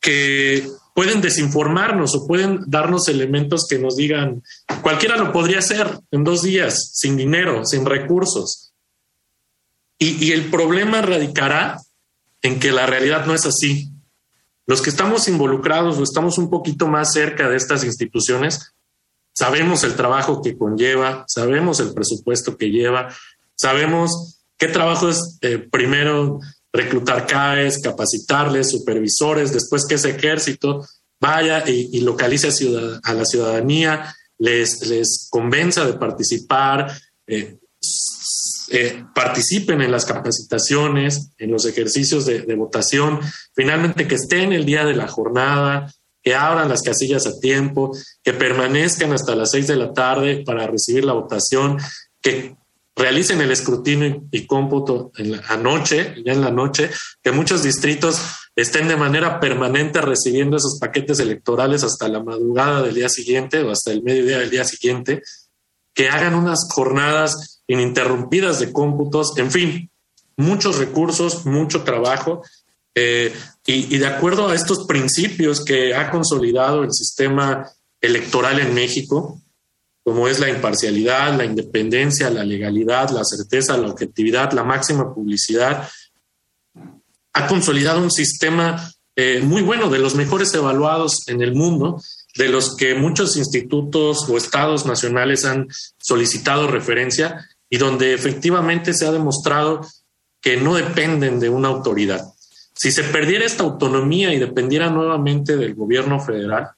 [0.00, 0.68] que
[1.00, 4.42] pueden desinformarnos o pueden darnos elementos que nos digan,
[4.82, 8.74] cualquiera lo podría hacer en dos días, sin dinero, sin recursos.
[9.98, 11.80] Y, el problema radicará
[12.42, 13.88] en que la realidad no es así.
[14.66, 18.74] Los que estamos involucrados o estamos un poquito más cerca de estas instituciones,
[19.32, 23.08] sabemos el trabajo que conlleva, sabemos el presupuesto que lleva,
[23.54, 26.40] sabemos qué trabajo es eh, primero
[26.72, 30.86] reclutar CAES, capacitarles, supervisores, después que ese ejército
[31.20, 32.48] vaya y, localice
[33.02, 37.58] a, la ciudadanía, les, les convenza de participar, eh,
[38.72, 43.18] eh, participen en las capacitaciones, en los ejercicios de, votación,
[43.54, 48.32] finalmente que estén el día de la jornada, que abran las casillas a tiempo, que
[48.32, 51.78] permanezcan hasta las seis de la tarde para recibir la votación,
[52.22, 52.54] que
[53.00, 56.90] realicen el escrutinio y cómputo en la anoche, ya en la noche,
[57.22, 58.20] que muchos distritos
[58.54, 63.70] estén de manera permanente recibiendo esos paquetes electorales hasta la madrugada del día siguiente o
[63.70, 65.22] hasta el mediodía del día siguiente,
[65.94, 69.90] que hagan unas jornadas ininterrumpidas de cómputos, en fin,
[70.36, 72.42] muchos recursos, mucho trabajo.
[72.94, 73.32] Eh,
[73.66, 79.40] y, de acuerdo a estos principios que ha consolidado el sistema electoral en México,
[80.02, 85.88] como es la imparcialidad, la independencia, la legalidad, la certeza, la objetividad, la máxima publicidad,
[87.32, 92.00] ha consolidado un sistema eh, muy bueno, de los mejores evaluados en el mundo,
[92.36, 99.06] de los que muchos institutos o estados nacionales han solicitado referencia y donde efectivamente se
[99.06, 99.86] ha demostrado
[100.40, 102.24] que no dependen de una autoridad.
[102.74, 106.70] Si se perdiera esta autonomía y dependiera nuevamente del gobierno federal,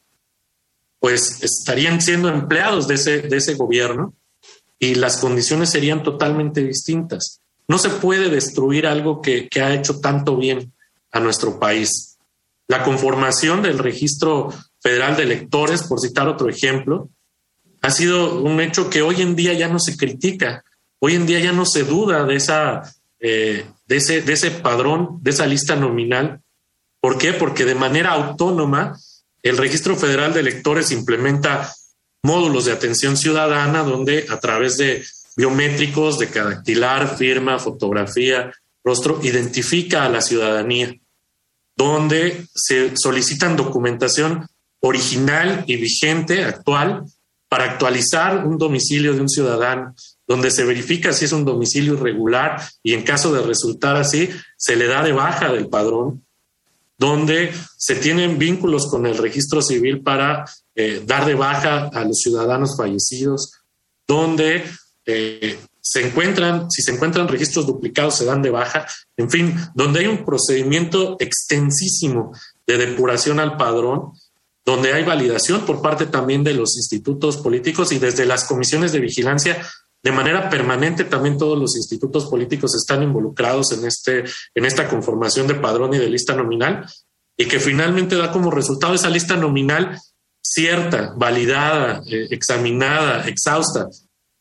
[1.02, 4.14] pues estarían siendo empleados de ese, de ese gobierno
[4.78, 7.40] y las condiciones serían totalmente distintas.
[7.66, 10.72] No se puede destruir algo que, que ha hecho tanto bien
[11.10, 12.18] a nuestro país.
[12.68, 17.08] La conformación del registro federal de electores, por citar otro ejemplo,
[17.80, 20.62] ha sido un hecho que hoy en día ya no se critica,
[21.00, 25.18] hoy en día ya no se duda de, esa, eh, de, ese, de ese padrón,
[25.20, 26.42] de esa lista nominal.
[27.00, 27.32] ¿Por qué?
[27.32, 28.96] Porque de manera autónoma
[29.42, 31.72] el registro federal de electores implementa
[32.22, 35.04] módulos de atención ciudadana donde a través de
[35.36, 38.52] biométricos de cadactilar, firma, fotografía,
[38.84, 40.94] rostro, identifica a la ciudadanía,
[41.76, 44.46] donde se solicitan documentación
[44.80, 47.04] original y vigente, actual,
[47.48, 49.94] para actualizar un domicilio de un ciudadano,
[50.26, 54.76] donde se verifica si es un domicilio irregular y en caso de resultar así, se
[54.76, 56.24] le da de baja del padrón,
[57.02, 60.44] donde se tienen vínculos con el registro civil para
[60.76, 63.54] eh, dar de baja a los ciudadanos fallecidos,
[64.06, 64.64] donde
[65.04, 68.86] eh, se encuentran, si se encuentran registros duplicados, se dan de baja,
[69.16, 72.30] en fin, donde hay un procedimiento extensísimo
[72.68, 74.12] de depuración al padrón
[74.64, 79.00] donde hay validación por parte también de los institutos políticos y desde las comisiones de
[79.00, 79.66] vigilancia
[80.02, 85.46] de manera permanente también todos los institutos políticos están involucrados en este en esta conformación
[85.46, 86.86] de padrón y de lista nominal
[87.36, 89.98] y que finalmente da como resultado esa lista nominal
[90.42, 93.88] cierta, validada, eh, examinada, exhausta,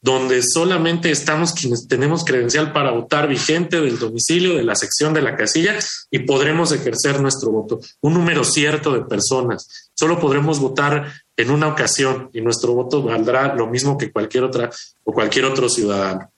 [0.03, 5.21] donde solamente estamos quienes tenemos credencial para votar vigente del domicilio, de la sección de
[5.21, 5.77] la casilla
[6.09, 7.79] y podremos ejercer nuestro voto.
[8.01, 9.91] Un número cierto de personas.
[9.93, 14.69] Solo podremos votar en una ocasión y nuestro voto valdrá lo mismo que cualquier otra
[15.03, 16.31] o cualquier otro ciudadano.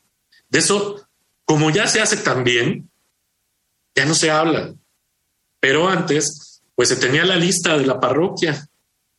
[0.49, 1.07] De eso,
[1.45, 2.89] como ya se hace también,
[3.95, 4.73] ya no se habla.
[5.59, 8.67] Pero antes, pues se tenía la lista de la parroquia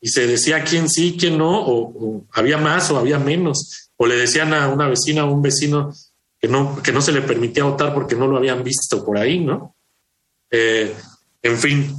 [0.00, 4.16] y se decía quién sí, quién no, o, había más o había menos, o le
[4.16, 5.94] decían a una vecina o un vecino
[6.38, 9.40] que no, que no se le permitía votar porque no lo habían visto por ahí,
[9.40, 9.74] ¿no?
[10.50, 10.94] Eh,
[11.42, 11.96] en fin,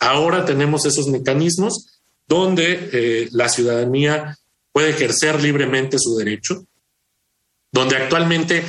[0.00, 1.95] ahora tenemos esos mecanismos
[2.26, 4.36] donde eh, la ciudadanía
[4.72, 6.66] puede ejercer libremente su derecho,
[7.72, 8.64] donde actualmente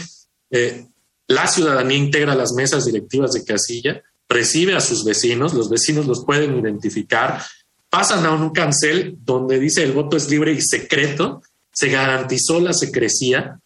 [0.51, 0.85] eh,
[1.27, 6.25] la ciudadanía integra las mesas directivas de casilla, recibe a sus vecinos, los vecinos los
[6.25, 7.41] pueden identificar,
[7.89, 11.41] pasan a un cancel donde dice el voto es libre y secreto,
[11.71, 13.59] se garantizó la secrecía,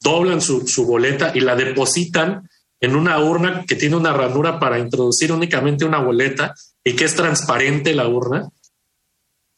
[0.00, 2.48] doblan su, boleta y la depositan
[2.80, 7.14] en una urna que tiene una ranura para introducir únicamente una boleta y que es
[7.14, 8.48] transparente la urna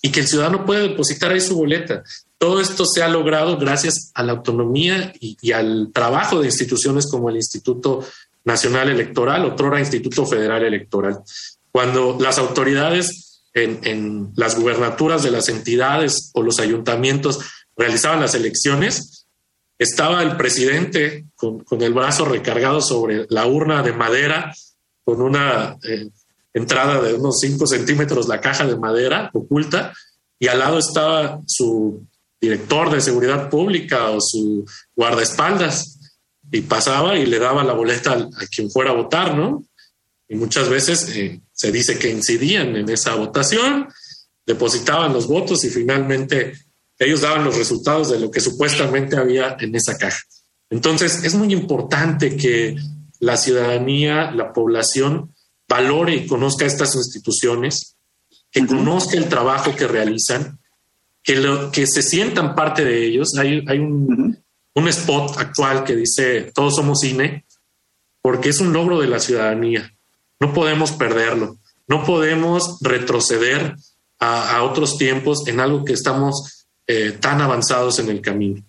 [0.01, 2.03] y que el ciudadano puede depositar ahí su boleta.
[2.39, 7.09] Todo esto se ha logrado gracias a la autonomía y, y al trabajo de instituciones
[7.09, 8.05] como el Instituto
[8.45, 11.23] Nacional Electoral, otrora Instituto Federal Electoral
[11.73, 17.41] cuando las autoridades en, las gubernaturas de las entidades o los ayuntamientos
[17.77, 19.27] realizaban las elecciones,
[19.79, 24.55] estaba el presidente con, el brazo recargado sobre la urna de madera,
[25.05, 26.11] con una eh,
[26.55, 29.93] entrada de unos 5 centímetros, la caja de madera oculta,
[30.39, 32.07] y al lado estaba su
[32.41, 34.65] director de seguridad pública o su
[34.97, 35.99] guardaespaldas,
[36.51, 39.65] y pasaba y le daba la boleta a, quien fuera a votar, ¿no?
[40.29, 43.89] Y muchas veces eh, se dice que incidían en esa votación,
[44.45, 46.53] depositaban los votos y finalmente
[46.99, 50.21] ellos daban los resultados de lo que supuestamente había en esa caja.
[50.71, 52.77] Entonces, es muy importante que
[53.19, 55.35] la ciudadanía, la población,
[55.73, 57.97] valore y conozca estas instituciones,
[58.51, 60.59] que conozca el trabajo que realizan,
[61.23, 63.31] que, lo, que se sientan parte de ellos.
[63.39, 64.39] Hay, hay un,
[64.75, 67.47] un spot actual que dice, todos somos cine,
[68.21, 69.95] porque es un logro de la ciudadanía.
[70.41, 71.57] No podemos perderlo.
[71.89, 73.75] No podemos retroceder
[74.19, 78.63] a, otros tiempos en algo que estamos eh, tan avanzados en el camino,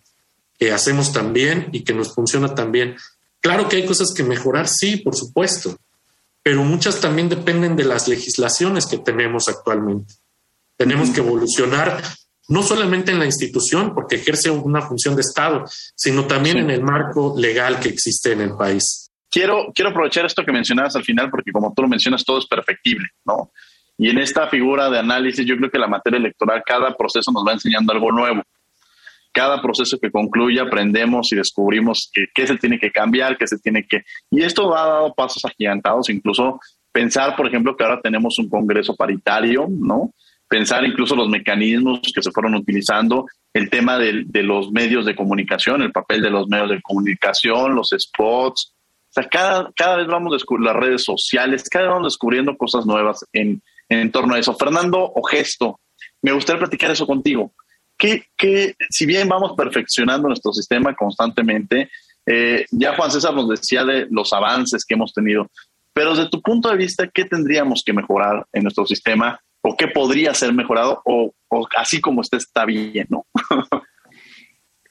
[0.58, 2.96] que hacemos tan bien y que nos funciona tan bien.
[3.42, 5.78] Claro que hay cosas que mejorar, sí, por supuesto,
[6.44, 10.14] pero muchas también dependen de las legislaciones que tenemos actualmente.
[10.76, 12.02] Tenemos que evolucionar
[12.50, 15.64] no solamente en la institución, porque ejerce una función de Estado,
[15.96, 19.10] sino también en el marco legal que existe en el país.
[19.32, 22.46] Quiero, quiero aprovechar esto que mencionabas al final, porque como tú lo mencionas, todo es
[22.46, 23.52] perfectible, ¿no?
[23.98, 27.46] Y en esta figura de análisis, yo creo que la materia electoral, cada proceso nos
[27.48, 28.44] va enseñando algo nuevo.
[29.34, 33.86] Cada proceso que concluye, aprendemos y descubrimos qué se tiene que cambiar, qué se tiene
[33.86, 34.04] que...
[34.30, 36.60] Y esto ha dado pasos agigantados, incluso
[36.92, 40.12] pensar, por ejemplo, que ahora tenemos un Congreso paritario, ¿no?
[40.54, 43.26] pensar incluso los mecanismos que se fueron utilizando,
[43.56, 47.90] el tema de, los medios de comunicación, el papel de los medios de comunicación, los
[47.98, 48.76] spots.
[49.10, 52.86] O sea, cada, cada vez vamos descubriendo las redes sociales, cada vez vamos descubriendo cosas
[52.86, 54.54] nuevas en, en torno a eso.
[54.54, 55.80] Fernando Ogesto,
[56.22, 57.52] me gustaría platicar eso contigo.
[57.98, 61.90] Que, que si bien vamos perfeccionando nuestro sistema constantemente,
[62.26, 65.50] eh, ya Juan César nos decía de los avances que hemos tenido,
[65.94, 69.88] pero desde tu punto de vista, ¿qué tendríamos que mejorar en nuestro sistema o qué
[69.88, 71.34] podría ser mejorado o,
[71.78, 73.26] así como usted está bien, ¿no?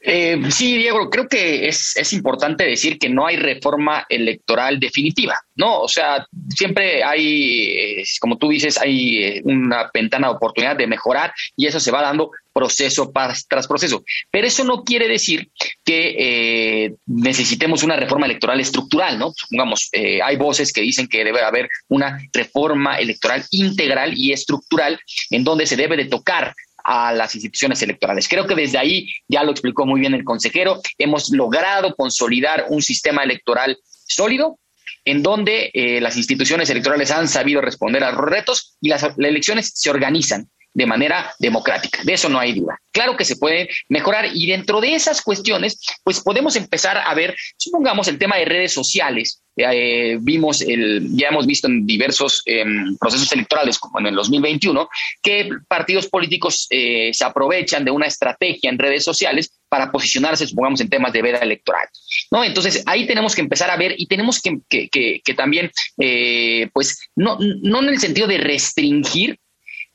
[0.04, 5.38] Eh, sí, Diego, creo que es, es, importante decir que no hay reforma electoral definitiva,
[5.54, 5.82] ¿no?
[5.82, 10.88] O sea, siempre hay, eh, como tú dices, hay eh, una ventana de oportunidad de
[10.88, 13.12] mejorar y eso se va dando proceso
[13.48, 14.02] tras proceso.
[14.28, 15.48] Pero eso no quiere decir
[15.84, 19.32] que necesitemos una reforma electoral estructural, ¿no?
[19.34, 19.88] Supongamos,
[20.22, 25.00] hay voces que dicen que debe haber una reforma electoral integral y estructural
[25.30, 26.54] en donde se debe de tocar
[26.84, 28.28] a las instituciones electorales.
[28.28, 32.82] Creo que desde ahí, ya lo explicó muy bien el consejero, hemos logrado consolidar un
[32.82, 34.58] sistema electoral sólido
[35.04, 39.72] en donde eh, las instituciones electorales han sabido responder a los retos y las elecciones
[39.74, 42.02] se organizan de manera democrática.
[42.04, 42.78] De eso no hay duda.
[42.92, 47.34] Claro que se puede mejorar y dentro de esas cuestiones, pues podemos empezar a ver,
[47.56, 49.42] supongamos el tema de redes sociales.
[49.54, 54.88] Eh, vimos el, ya hemos visto en diversos em, procesos electorales, como en el 2021,
[55.22, 60.80] que partidos políticos eh, se aprovechan de una estrategia en redes sociales para posicionarse, supongamos,
[60.80, 61.86] en temas de veda electoral.
[62.30, 62.44] ¿no?
[62.44, 67.38] Entonces, ahí tenemos que empezar a ver y tenemos que, que, también, eh, pues, no,
[67.38, 69.38] no en el sentido de restringir,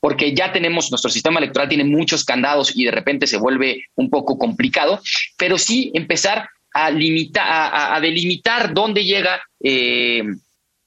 [0.08, 4.10] porque ya tenemos, nuestro sistema electoral tiene muchos candados y de repente se vuelve un
[4.10, 5.02] poco complicado,
[5.38, 10.24] pero sí empezar a, limitar, a, delimitar dónde llega eh,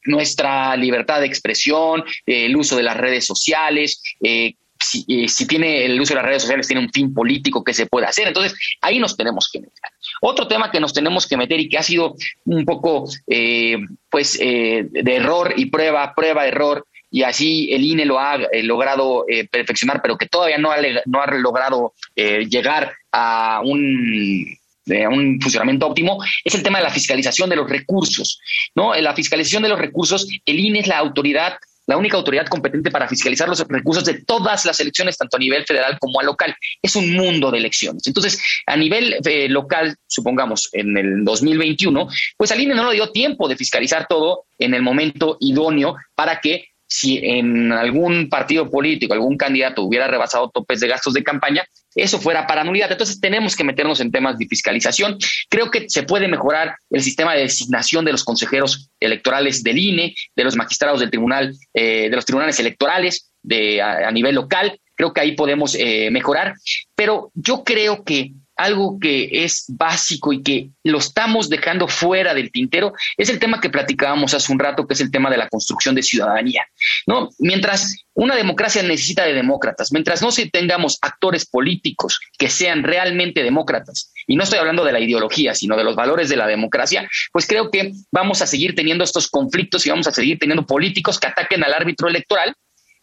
[0.06, 5.04] nuestra libertad de expresión, el uso de las redes sociales, eh, si,
[5.46, 8.26] tiene el uso de las redes sociales tiene un fin político que se puede hacer.
[8.26, 9.90] Entonces, ahí nos tenemos que meter.
[10.22, 12.14] Otro tema que nos tenemos que meter y que ha sido
[12.46, 13.76] un poco, eh,
[14.08, 19.24] pues, de error y prueba, prueba, error, y así el INE lo ha eh, logrado
[19.28, 24.56] eh, perfeccionar, pero que todavía no ha, no ha logrado eh, llegar a un,
[24.86, 28.40] un funcionamiento óptimo, es el tema de la fiscalización de los recursos.
[28.74, 28.94] ¿no?
[28.94, 31.54] En la fiscalización de los recursos, el INE es la autoridad
[31.86, 35.66] la única autoridad competente para fiscalizar los recursos de todas las elecciones, tanto a nivel
[35.66, 36.54] federal como a local.
[36.80, 38.06] Es un mundo de elecciones.
[38.06, 39.16] Entonces, a nivel
[39.48, 44.44] local, supongamos en el 2021, pues al INE no le dio tiempo de fiscalizar todo
[44.56, 50.50] en el momento idóneo para que si en algún partido político, algún candidato hubiera rebasado
[50.50, 51.64] topes de gastos de campaña,
[51.94, 52.90] eso fuera para nulidad.
[52.90, 55.16] Entonces tenemos que meternos en temas de fiscalización.
[55.48, 60.14] Creo que se puede mejorar el sistema de designación de los consejeros electorales del INE,
[60.34, 64.80] de los magistrados del tribunal, eh, de los tribunales electorales de, a, nivel local.
[64.96, 66.54] Creo que ahí podemos eh, mejorar.
[66.96, 72.52] Pero yo creo que algo que es básico y que lo estamos dejando fuera del
[72.52, 75.48] tintero es el tema que platicábamos hace un rato, que es el tema de la
[75.48, 76.66] construcción de ciudadanía.
[77.06, 77.30] ¿no?
[77.38, 83.42] Mientras una democracia necesita de demócratas, mientras no se tengamos actores políticos que sean realmente
[83.42, 87.08] demócratas, y no estoy hablando de la ideología, sino de los valores de la democracia,
[87.32, 91.18] pues creo que vamos a seguir teniendo estos conflictos y vamos a seguir teniendo políticos
[91.18, 92.54] que ataquen al árbitro electoral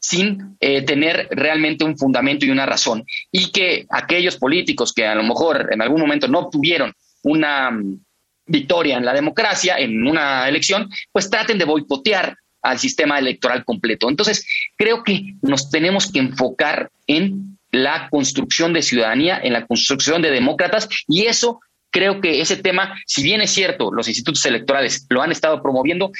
[0.07, 3.03] sin eh, tener realmente un fundamento y una razón.
[3.31, 6.93] Y que aquellos políticos que a lo mejor en algún momento no tuvieron
[7.23, 7.99] una mm,
[8.45, 14.09] victoria en la democracia, en una elección, pues traten de boicotear al sistema electoral completo.
[14.09, 14.47] Entonces,
[14.77, 20.31] creo que nos tenemos que enfocar en la construcción de ciudadanía, en la construcción de
[20.31, 21.59] demócratas, y eso
[21.91, 26.11] creo que ese tema, si bien es cierto, los institutos electorales lo han estado promoviendo,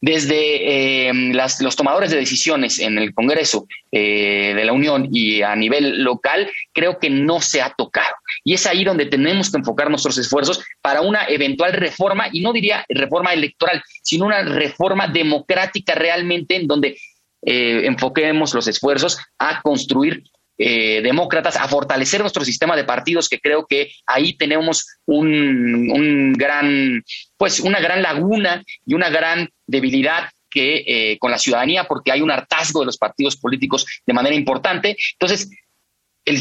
[0.00, 5.56] desde eh, los tomadores de decisiones en el Congreso eh, de la Unión y a
[5.56, 8.14] nivel local, creo que no se ha tocado.
[8.44, 12.52] Y es ahí donde tenemos que enfocar nuestros esfuerzos para una eventual reforma, y no
[12.52, 16.96] diría reforma electoral, sino una reforma democrática realmente en donde
[17.42, 20.22] eh, enfoquemos los esfuerzos a construir
[20.60, 26.32] eh, demócratas a fortalecer nuestro sistema de partidos, que creo que ahí tenemos un, un
[26.32, 27.04] gran,
[27.36, 32.20] pues una gran laguna y una gran debilidad que eh, con la ciudadanía, porque hay
[32.20, 34.96] un hartazgo de los partidos políticos de manera importante.
[35.12, 35.50] Entonces,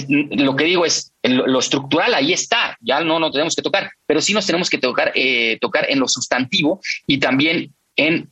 [0.10, 4.22] lo que digo es, lo estructural ahí está, ya no nos tenemos que tocar, pero
[4.22, 8.30] sí nos tenemos que tocar, eh, tocar en lo sustantivo y también en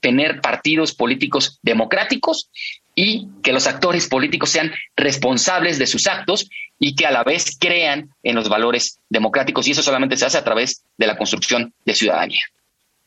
[0.00, 2.50] tener partidos políticos democráticos
[2.94, 7.56] y que los actores políticos sean responsables de sus actos y que a la vez
[7.58, 9.68] crean en los valores democráticos.
[9.68, 12.40] Y eso solamente se hace a través de la construcción de ciudadanía.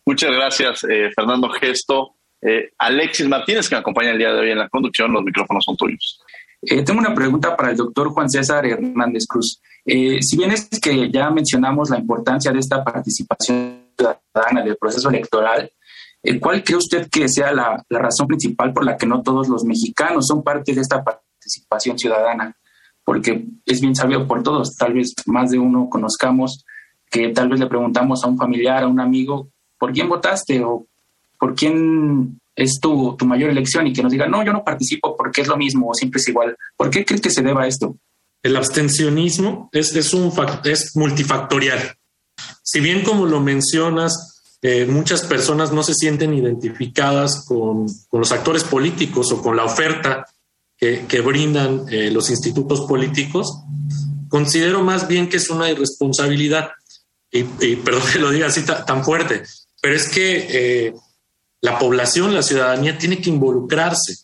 [0.10, 2.16] Muchas gracias, eh, Fernando Gesto.
[2.42, 5.64] Eh, Alexis Martínez, que me acompaña el día de hoy en la conducción, los micrófonos
[5.64, 6.20] son tuyos.
[6.64, 9.62] Eh, tengo una pregunta para el doctor Juan César Hernández Cruz.
[9.86, 15.10] Eh, si bien es que ya mencionamos la importancia de esta participación ciudadana del proceso
[15.10, 15.72] electoral,
[16.24, 19.48] eh, ¿cuál cree usted que sea la, la, razón principal por la que no todos
[19.48, 22.58] los mexicanos son parte de esta participación ciudadana?
[23.06, 26.66] Porque es bien sabido por todos, tal vez más de uno conozcamos
[27.12, 30.64] que tal vez le preguntamos a un familiar, a un amigo, ¿por quién votaste?
[30.64, 30.86] o
[31.40, 33.88] ¿por quién es tu, tu mayor elección?
[33.88, 36.28] Y que nos diga, no, yo no participo porque es lo mismo o siempre es
[36.28, 36.56] igual.
[36.76, 37.96] ¿Por qué crees que se deba a esto?
[38.44, 40.32] El abstencionismo es, es, un,
[40.66, 41.96] es multifactorial.
[42.62, 48.32] Si bien como lo mencionas, eh, muchas personas no se sienten identificadas con, con, los
[48.32, 50.26] actores políticos o con la oferta
[50.78, 53.62] que, que brindan eh, los institutos políticos,
[54.30, 56.72] considero más bien que es una irresponsabilidad.
[57.32, 59.44] Y, y perdón que lo diga así tan fuerte,
[59.82, 60.48] pero es que
[60.88, 60.94] eh,
[61.62, 64.18] la población, la ciudadanía tiene que involucrarse.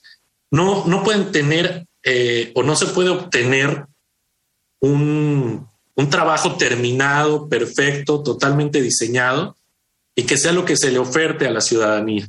[0.51, 3.88] No, no pueden tener eh, o no se puede obtener
[4.80, 9.58] un, un trabajo terminado, perfecto, totalmente diseñado
[10.16, 12.28] y que sea lo que se le oferte a la ciudadanía.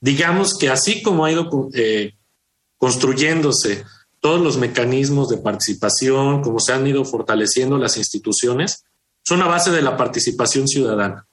[0.00, 2.14] Digamos que así como ha ido eh,
[2.76, 3.84] construyéndose
[4.20, 8.84] todos los mecanismos de participación, como se han ido fortaleciendo las instituciones,
[9.24, 11.26] son a base de la participación ciudadana.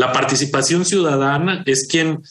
[0.00, 2.22] La participación ciudadana es quien,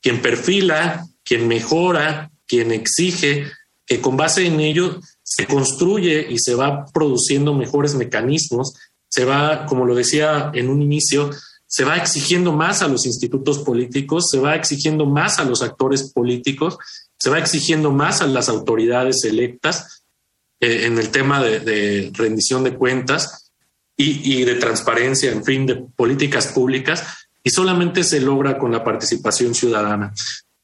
[0.00, 3.44] quien perfila, quien mejora, quien exige,
[3.84, 8.72] que con base en ello se construye y se va produciendo mejores mecanismos,
[9.06, 11.28] se va, como lo decía en un inicio,
[11.66, 16.10] se va exigiendo más a los institutos políticos, se va exigiendo más a los actores
[16.14, 16.78] políticos,
[17.18, 20.04] se va exigiendo más a las autoridades electas
[20.58, 23.49] eh, en el tema de, de rendición de cuentas
[24.00, 27.04] y, y de transparencia, en fin, de políticas públicas,
[27.42, 30.12] y solamente se logra con la participación ciudadana.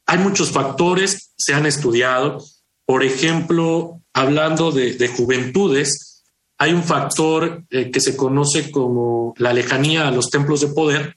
[0.06, 2.44] Hay muchos factores, se han estudiado,
[2.84, 6.22] por ejemplo, hablando de, de juventudes,
[6.58, 11.16] hay un factor eh, que se conoce como la lejanía a los templos de poder,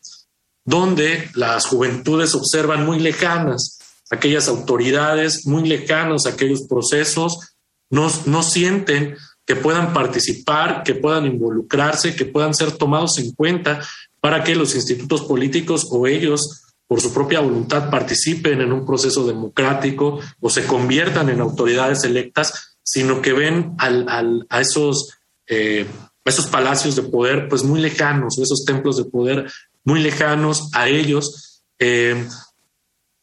[0.66, 3.80] donde las juventudes observan muy lejanas
[4.12, 7.56] aquellas autoridades, muy lejanos aquellos procesos,
[7.90, 9.16] no, no sienten
[9.50, 13.82] que puedan participar, que puedan involucrarse, que puedan ser tomados en cuenta
[14.20, 19.26] para que los institutos políticos o ellos por su propia voluntad participen en un proceso
[19.26, 25.88] democrático o se conviertan en autoridades electas, sino que ven a esos, eh,
[26.26, 29.52] esos palacios de poder pues muy lejanos, esos templos de poder
[29.84, 31.64] muy lejanos a ellos.
[31.80, 32.24] Eh,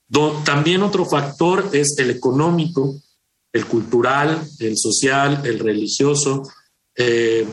[0.08, 2.96] do, también otro factor es el económico,
[3.56, 6.42] el cultural, el social, el religioso,
[6.94, 7.46] eh,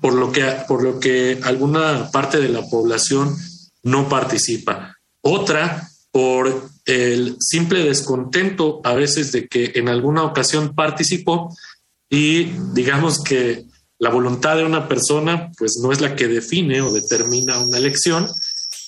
[0.00, 3.34] por, lo que, por lo que alguna parte de la población
[3.82, 4.96] no participa.
[5.22, 11.54] Otra, por el simple descontento a veces de que en alguna ocasión participó
[12.10, 13.64] y digamos que
[13.98, 18.28] la voluntad de una persona pues no es la que define o determina una elección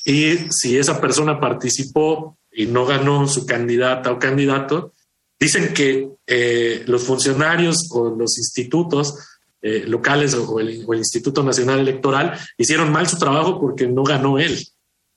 [0.04, 4.92] y si esa persona participó y no ganó su candidata o candidato,
[5.44, 9.18] Dicen que eh, los funcionarios o los institutos
[9.60, 14.66] eh, locales o el, Instituto Nacional Electoral hicieron mal su trabajo porque no ganó él.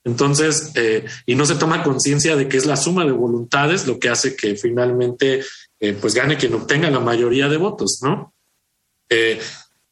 [0.04, 3.98] Entonces, eh, y no se toma conciencia de que es la suma de voluntades lo
[3.98, 5.42] que hace que finalmente
[5.98, 8.34] pues gane quien obtenga la mayoría de votos, ¿no?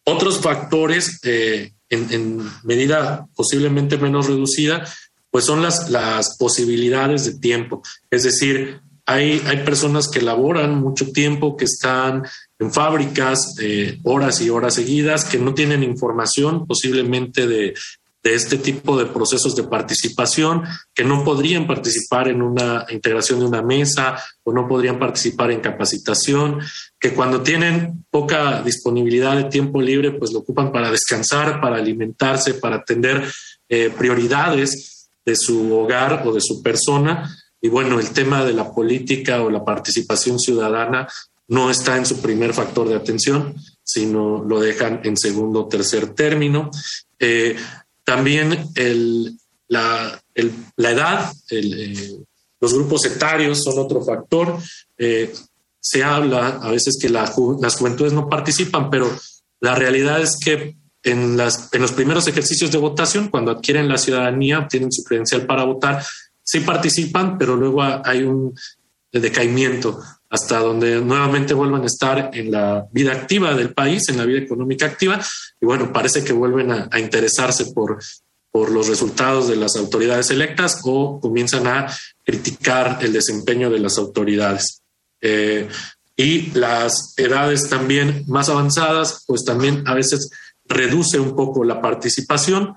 [0.04, 4.84] Otros factores en, en, medida posiblemente menos reducida,
[5.30, 7.82] pues son las, las posibilidades de tiempo.
[8.10, 12.24] Es decir, hay, hay personas que laboran mucho tiempo, que están
[12.58, 17.74] en fábricas eh, horas y horas seguidas, que no tienen información posiblemente de,
[18.24, 23.46] de este tipo de procesos de participación, que no podrían participar en una integración de
[23.46, 26.58] una mesa o no podrían participar en capacitación,
[26.98, 32.54] que cuando tienen poca disponibilidad de tiempo libre, pues lo ocupan para descansar, para alimentarse,
[32.54, 33.24] para atender
[33.68, 38.72] eh, prioridades de su hogar o de su persona y bueno, el tema de la
[38.72, 41.08] política o la participación ciudadana
[41.48, 46.14] no está en su primer factor de atención, sino lo dejan en segundo o tercer
[46.14, 46.70] término.
[47.18, 47.56] Eh,
[48.04, 49.38] también el,
[49.68, 50.20] la,
[50.76, 52.16] edad, eh,
[52.60, 54.58] los grupos etarios son otro factor.
[54.98, 55.32] Eh,
[55.80, 59.16] se habla a veces que la, las juventudes no participan, pero
[59.60, 64.66] la realidad es que en, en los primeros ejercicios de votación, cuando adquieren la ciudadanía,
[64.68, 66.04] tienen su credencial para votar,
[66.46, 68.54] sí participan, pero luego hay un
[69.12, 74.24] decaimiento hasta donde nuevamente vuelvan a estar en la vida activa del país, en la
[74.24, 75.20] vida económica activa,
[75.60, 77.98] y bueno, parece que vuelven a, interesarse por,
[78.50, 81.86] por los resultados de las autoridades electas o comienzan a
[82.24, 84.82] criticar el desempeño de las autoridades.
[85.20, 85.68] Eh,
[86.16, 90.30] y las edades también más avanzadas, pues también a veces
[90.64, 92.74] reduce un poco la participación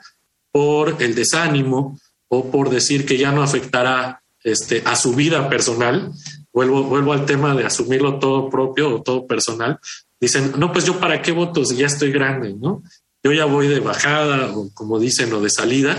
[0.52, 1.98] por el desánimo
[2.30, 6.12] o por decir que ya no afectará este, a su vida personal.
[6.54, 9.80] Vuelvo, vuelvo al tema de asumirlo todo propio o todo personal.
[10.20, 12.84] Dicen, no, pues yo para qué voto si ya estoy grande, ¿no?
[13.24, 15.98] Yo ya voy de bajada o como dicen, o de salida,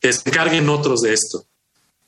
[0.00, 1.46] que se encarguen otros de esto.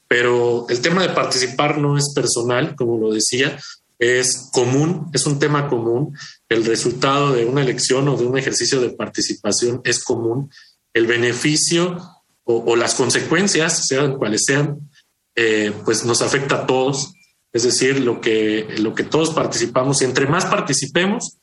[0.09, 3.59] Pero el tema de participar no es personal, como lo decía,
[3.99, 6.17] es común, es un tema común.
[6.49, 10.51] El resultado de una elección o de un ejercicio de participación es común.
[10.93, 11.99] El beneficio
[12.45, 14.91] o, las consecuencias, sean cuales sean,
[15.35, 17.15] eh, pues nos afecta a todos.
[17.53, 21.39] Es decir, lo que, lo que todos participamos y entre más participemos,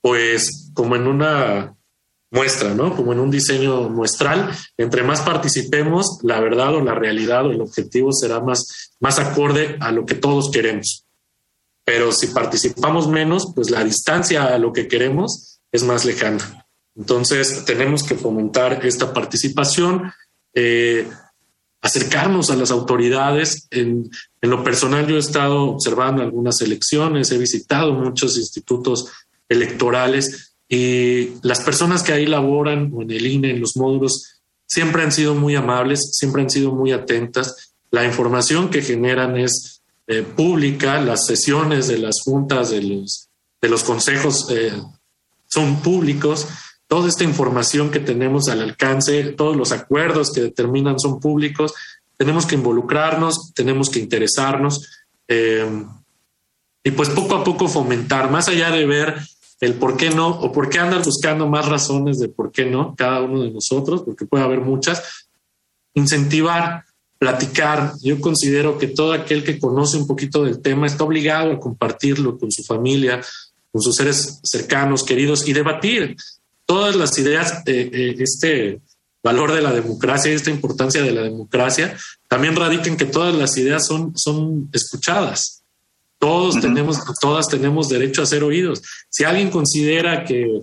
[0.00, 1.74] pues como en una
[2.30, 2.94] muestra, ¿no?
[2.96, 7.60] Como en un diseño muestral, entre más participemos, la verdad o la realidad o el
[7.60, 11.06] objetivo será más, más acorde a lo que todos queremos.
[11.84, 16.66] Pero si participamos menos, pues la distancia a lo que queremos es más lejana.
[16.96, 20.12] Entonces tenemos que fomentar esta participación,
[20.54, 21.08] eh,
[21.80, 23.66] acercarnos a las autoridades.
[23.70, 29.10] En, en lo personal yo he estado observando algunas elecciones, he visitado muchos institutos
[29.48, 35.02] electorales y las personas que ahí laboran o en el INE, en los módulos, siempre
[35.02, 37.74] han sido muy amables, siempre han sido muy atentas.
[37.90, 43.28] La información que generan es eh, pública, las sesiones de las juntas, de los,
[43.60, 44.72] de los consejos eh,
[45.46, 46.46] son públicos.
[46.94, 51.74] Toda esta información que tenemos al alcance, todos los acuerdos que determinan son públicos.
[52.16, 54.88] Tenemos que involucrarnos, tenemos que interesarnos
[55.26, 55.66] eh,
[56.84, 59.16] y pues poco a poco fomentar, más allá de ver
[59.60, 62.94] el por qué no o por qué andan buscando más razones de por qué no
[62.94, 65.26] cada uno de nosotros, porque puede haber muchas.
[65.94, 66.84] Incentivar,
[67.18, 67.94] platicar.
[68.02, 72.38] Yo considero que todo aquel que conoce un poquito del tema está obligado a compartirlo
[72.38, 73.20] con su familia,
[73.72, 76.14] con sus seres cercanos, queridos y debatir
[76.66, 78.80] todas las ideas, eh, este
[79.22, 81.96] valor de la democracia y esta importancia de la democracia
[82.28, 85.62] también radica en que todas las ideas son, son escuchadas.
[86.18, 88.82] Todos tenemos, todas tenemos derecho a ser oídos.
[89.08, 90.60] Si alguien considera que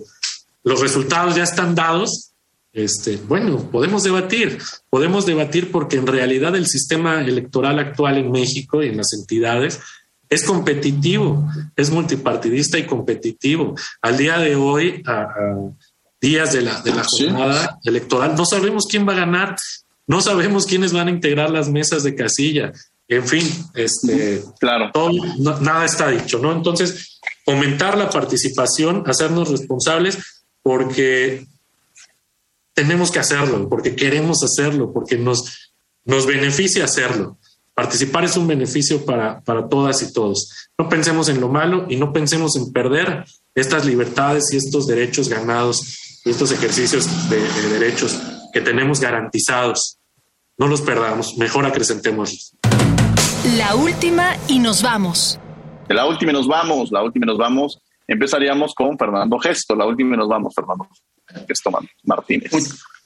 [0.64, 2.32] los resultados ya están dados,
[2.72, 8.82] este, bueno, podemos debatir, podemos debatir porque en realidad el sistema electoral actual en México
[8.82, 9.80] y en las entidades
[10.32, 11.46] es competitivo,
[11.76, 13.74] es multipartidista y competitivo.
[14.00, 15.28] Al día de hoy, a,
[16.22, 19.56] días de la, de la jornada electoral, no sabemos quién va a ganar,
[20.06, 22.72] no sabemos quiénes van a integrar las mesas de casilla.
[23.08, 24.90] En fin, este, claro.
[25.60, 26.52] nada está dicho, ¿no?
[26.52, 30.18] Entonces, aumentar la participación, hacernos responsables,
[30.62, 31.46] porque
[32.72, 35.72] tenemos que hacerlo, porque queremos hacerlo, porque nos,
[36.04, 37.36] nos beneficia hacerlo.
[37.74, 40.68] Participar es un beneficio para, para todas y todos.
[40.78, 45.28] No pensemos en lo malo y no pensemos en perder estas libertades y estos derechos
[45.28, 48.20] ganados estos ejercicios de, de derechos
[48.52, 49.98] que tenemos garantizados.
[50.58, 52.56] No los perdamos, mejor acrecentemos.
[53.56, 55.40] La última y nos vamos.
[55.88, 57.82] La última y nos vamos, la última y nos vamos.
[58.06, 59.74] Empezaríamos con Fernando Gesto.
[59.74, 60.86] La última y nos vamos, Fernando
[61.48, 61.70] Gesto
[62.04, 62.52] Martínez.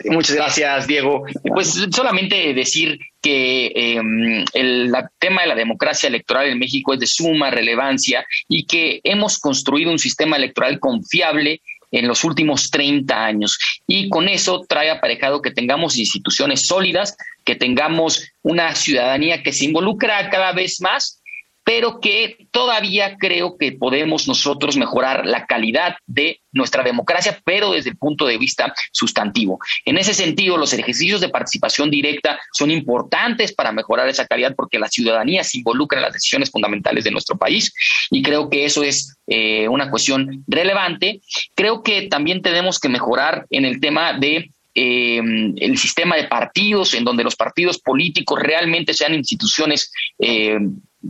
[0.05, 1.25] Muchas gracias, Diego.
[1.43, 7.07] Pues solamente decir que em, el tema de la democracia electoral en México es de
[7.07, 13.59] suma relevancia y que hemos construido un sistema electoral confiable en los últimos 30 años.
[13.87, 19.67] Y con eso trae aparejado que tengamos instituciones sólidas, que tengamos una ciudadanía que se
[19.67, 21.23] involucra cada vez más
[21.67, 27.91] pero que todavía creo que podemos nosotros mejorar la calidad de nuestra democracia, pero desde
[27.91, 29.59] el punto de vista sustantivo.
[29.85, 34.79] En ese sentido, los ejercicios de participación directa son importantes para mejorar esa calidad porque
[34.79, 37.75] la ciudadanía se involucra en las decisiones fundamentales de nuestro país
[38.13, 41.21] y creo que eso es eh, una cuestión relevante.
[41.57, 45.21] Creo que también tenemos que mejorar en el tema de eh,
[45.57, 50.59] el sistema de partidos, en donde los partidos políticos realmente sean instituciones eh,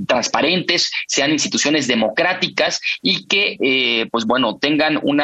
[0.07, 5.21] transparentes, sean instituciones democráticas y que, eh, pues bueno, tengan un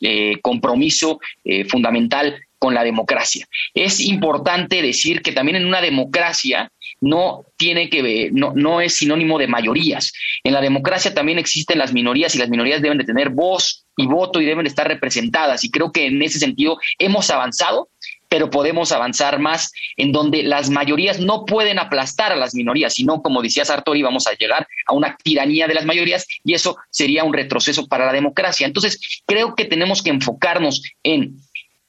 [0.00, 3.46] eh, compromiso eh, fundamental con la democracia.
[3.74, 9.38] Es importante decir que también en una democracia no tiene que no, no es sinónimo
[9.38, 10.12] de mayorías.
[10.42, 14.06] En la democracia también existen las minorías y las minorías deben de tener voz y
[14.06, 15.64] voto y deben de estar representadas.
[15.64, 17.88] Y creo que en ese sentido hemos avanzado,
[18.28, 23.22] pero podemos avanzar más en donde las mayorías no pueden aplastar a las minorías, sino,
[23.22, 27.24] como decía Sartori, vamos a llegar a una tiranía de las mayorías y eso sería
[27.24, 28.66] un retroceso para la democracia.
[28.66, 31.36] Entonces, creo que tenemos que enfocarnos en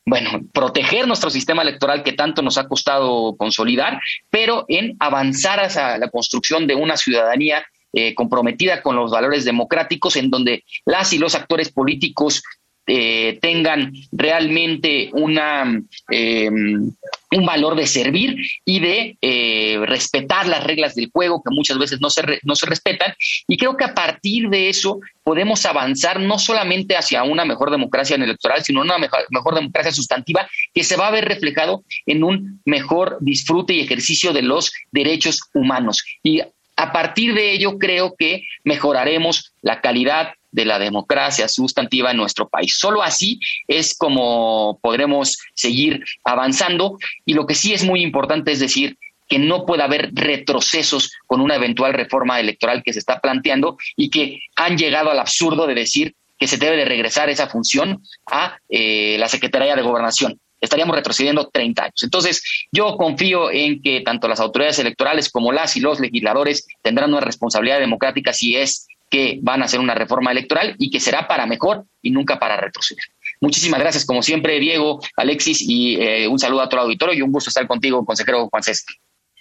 [0.06, 5.98] bueno, proteger nuestro sistema electoral que tanto nos ha costado consolidar, pero en avanzar hacia
[5.98, 11.18] la construcción de una ciudadanía eh, comprometida con los valores democráticos, en donde las y
[11.18, 12.44] los actores políticos
[12.92, 15.80] eh, tengan realmente una,
[16.10, 18.36] eh, un valor de servir
[18.66, 22.66] y de eh, respetar las reglas del juego que muchas veces no se, no se
[22.66, 23.14] respetan.
[23.48, 28.16] Y creo que a partir de eso podemos avanzar no solamente hacia una mejor democracia
[28.16, 32.60] electoral, sino una mejor, mejor democracia sustantiva que se va a ver reflejado en un
[32.66, 36.04] mejor disfrute y ejercicio de los derechos humanos.
[36.24, 36.42] Y
[36.76, 42.48] a partir de ello creo que mejoraremos la calidad de la democracia sustantiva en nuestro
[42.48, 42.78] país.
[42.78, 48.60] Solo así es como podremos seguir avanzando y lo que sí es muy importante es
[48.60, 48.98] decir
[49.28, 54.10] que no puede haber retrocesos con una eventual reforma electoral que se está planteando y
[54.10, 58.58] que han llegado al absurdo de decir que se debe de regresar esa función a
[58.70, 62.04] eh, la Secretaría de Gobernación estaríamos retrocediendo 30 años.
[62.04, 67.14] Entonces, yo confío en que tanto las autoridades electorales como las y los legisladores tendrán
[67.14, 71.28] una responsabilidad democrática si es que van a hacer una reforma electoral y que será
[71.28, 73.04] para mejor y nunca para retroceder.
[73.42, 77.22] Muchísimas gracias, como siempre, Diego, Alexis, y eh, un saludo a todo el auditorio y
[77.22, 78.94] un gusto estar contigo, consejero Juan César.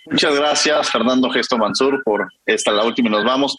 [0.07, 3.57] Muchas gracias, Fernando Gesto Mansur, por esta, la última y nos vamos.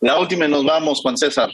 [0.00, 1.50] La última y nos vamos, Juan César.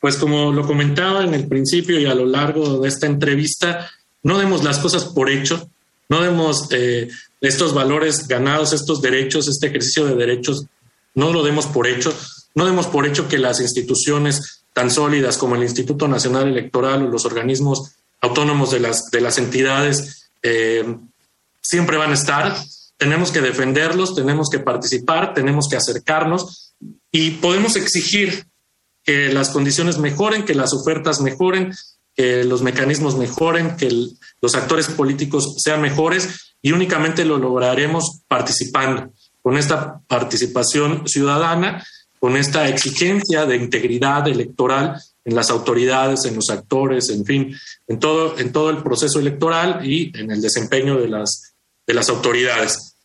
[0.00, 3.90] Pues como lo comentaba en el principio y a lo largo de esta entrevista,
[4.22, 5.68] no demos las cosas por hecho,
[6.08, 7.08] no demos eh,
[7.40, 10.66] estos valores ganados, estos derechos, este ejercicio de derechos,
[11.14, 12.14] no lo demos por hecho,
[12.54, 17.08] no demos por hecho que las instituciones tan sólidas como el Instituto Nacional Electoral o
[17.08, 20.96] los organismos autónomos de las, de las entidades eh,
[21.60, 22.56] siempre van a estar.
[22.96, 26.74] Tenemos que defenderlos, tenemos que participar, tenemos que acercarnos
[27.10, 28.46] y podemos exigir
[29.04, 31.72] que las condiciones mejoren, que las ofertas mejoren,
[32.16, 33.90] que los mecanismos mejoren, que
[34.40, 41.84] los actores políticos sean mejores y únicamente lo lograremos participando, con esta participación ciudadana
[42.24, 47.54] con esta exigencia de integridad electoral en las autoridades, en los actores, en fin,
[47.86, 51.54] en todo, en todo el proceso electoral y en el desempeño de las,
[51.86, 52.96] de las autoridades.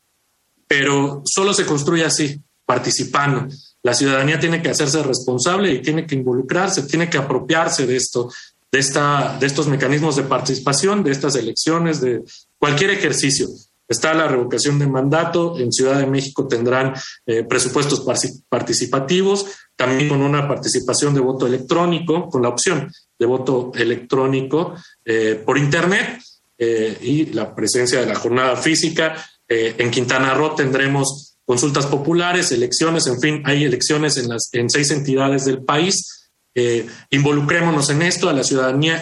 [0.70, 3.54] Pero solo se construye así, participando.
[3.84, 8.32] La ciudadanía tiene que hacerse responsable y tiene que involucrarse, tiene que apropiarse de esto,
[8.72, 12.24] de, esta, de estos mecanismos de participación, de estas elecciones, de
[12.58, 13.50] cualquier ejercicio.
[13.90, 15.58] Está la revocación de mandato.
[15.58, 16.94] En Ciudad de México tendrán
[17.26, 18.06] eh, presupuestos
[18.48, 25.42] participativos, también con una participación de voto electrónico, con la opción de voto electrónico eh,
[25.44, 26.22] por Internet
[26.58, 29.16] eh, y la presencia de la jornada física.
[29.48, 34.92] en Quintana Roo tendremos consultas populares, elecciones, en fin, hay elecciones en, las, en seis
[34.92, 36.19] entidades del país
[36.56, 39.02] eh, involucrémonos en esto, a la ciudadanía,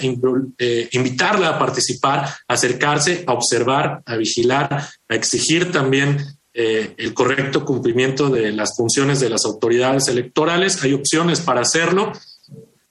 [0.57, 6.17] eh, invitarla a participar, a acercarse, a observar, a vigilar, a exigir también
[6.53, 10.83] eh, el correcto cumplimiento de las funciones de las autoridades electorales.
[10.83, 12.11] Hay opciones para hacerlo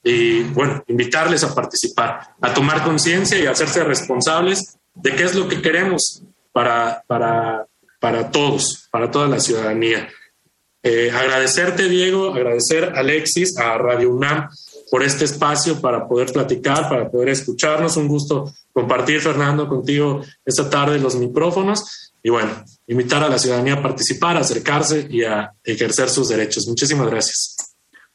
[0.02, 5.34] y, bueno, invitarles a participar, a tomar conciencia y a hacerse responsables de qué es
[5.34, 7.66] lo que queremos para, para,
[8.00, 10.08] para todos, para toda la ciudadanía.
[10.88, 14.48] Eh, agradecerte, Diego, agradecer a Alexis, a Radio UNAM
[14.88, 17.96] por este espacio para poder platicar, para poder escucharnos.
[17.96, 23.74] Un gusto compartir, Fernando, contigo esta tarde los micrófonos y bueno, invitar a la ciudadanía
[23.74, 26.68] a participar, a acercarse y a ejercer sus derechos.
[26.68, 27.56] Muchísimas gracias.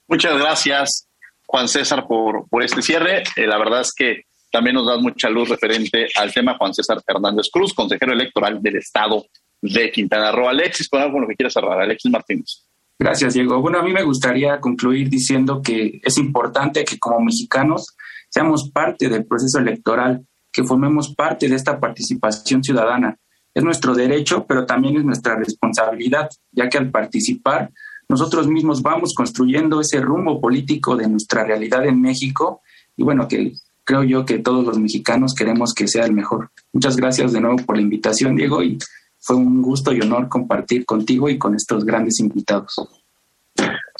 [0.08, 1.10] Muchas gracias,
[1.46, 3.24] Juan César, por, por este cierre.
[3.36, 7.02] Eh, la verdad es que también nos das mucha luz referente al tema Juan César
[7.06, 9.26] Fernández Cruz, consejero electoral del Estado
[9.62, 10.50] de Quintana Roo.
[10.50, 11.80] Alexis, con algo con lo que quieras cerrar.
[11.80, 12.66] Alexis Martínez.
[13.00, 13.60] Gracias, Diego.
[13.62, 17.96] Bueno, a mí me gustaría concluir diciendo que es importante que como mexicanos
[18.30, 23.18] seamos parte del proceso electoral, que formemos parte de esta participación ciudadana.
[23.54, 27.72] Es nuestro derecho, pero también es nuestra responsabilidad, ya que al participar
[28.08, 32.62] nosotros mismos vamos construyendo ese rumbo político de nuestra realidad en México
[32.96, 33.54] y bueno, que
[33.84, 36.52] creo yo que todos los mexicanos queremos que sea el mejor.
[36.74, 38.78] Muchas gracias de nuevo por la invitación, Diego, y
[39.22, 42.76] fue un gusto y honor compartir contigo y con estos grandes invitados.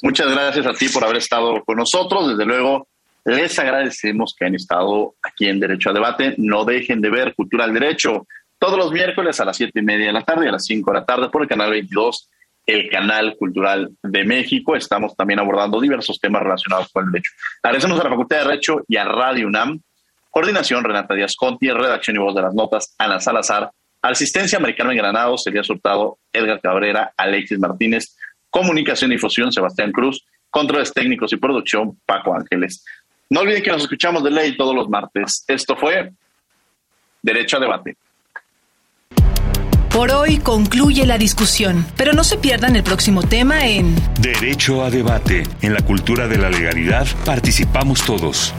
[0.02, 2.30] Muchas gracias a ti por haber estado con nosotros.
[2.30, 2.88] Desde luego,
[3.24, 6.34] les agradecemos que han estado aquí en Derecho a Debate.
[6.38, 8.26] No dejen de ver Cultura al Derecho
[8.58, 10.92] todos los miércoles a las siete y media de la tarde y a las 5
[10.92, 12.30] de la tarde por el canal 22,
[12.68, 14.76] el canal cultural de México.
[14.76, 17.32] Estamos también abordando diversos temas relacionados con el derecho.
[17.64, 19.82] Agradecemos a la Facultad de Derecho y a Radio UNAM.
[20.30, 21.72] Coordinación, Renata Díaz Conti.
[21.72, 23.72] Redacción y voz de las notas, Ana Salazar.
[24.02, 28.18] Asistencia Americano en Granados, Sería Surtado, Edgar Cabrera, Alexis Martínez,
[28.50, 32.84] Comunicación y Difusión, Sebastián Cruz, Controles Técnicos y Producción, Paco Ángeles.
[33.30, 35.46] No olviden que nos escuchamos de ley todos los martes.
[35.48, 36.12] Esto fue
[37.22, 37.96] Derecho a Debate.
[39.92, 44.90] Por hoy concluye la discusión, pero no se pierdan el próximo tema en Derecho a
[44.90, 45.44] debate.
[45.62, 48.54] En la cultura de la legalidad participamos todos.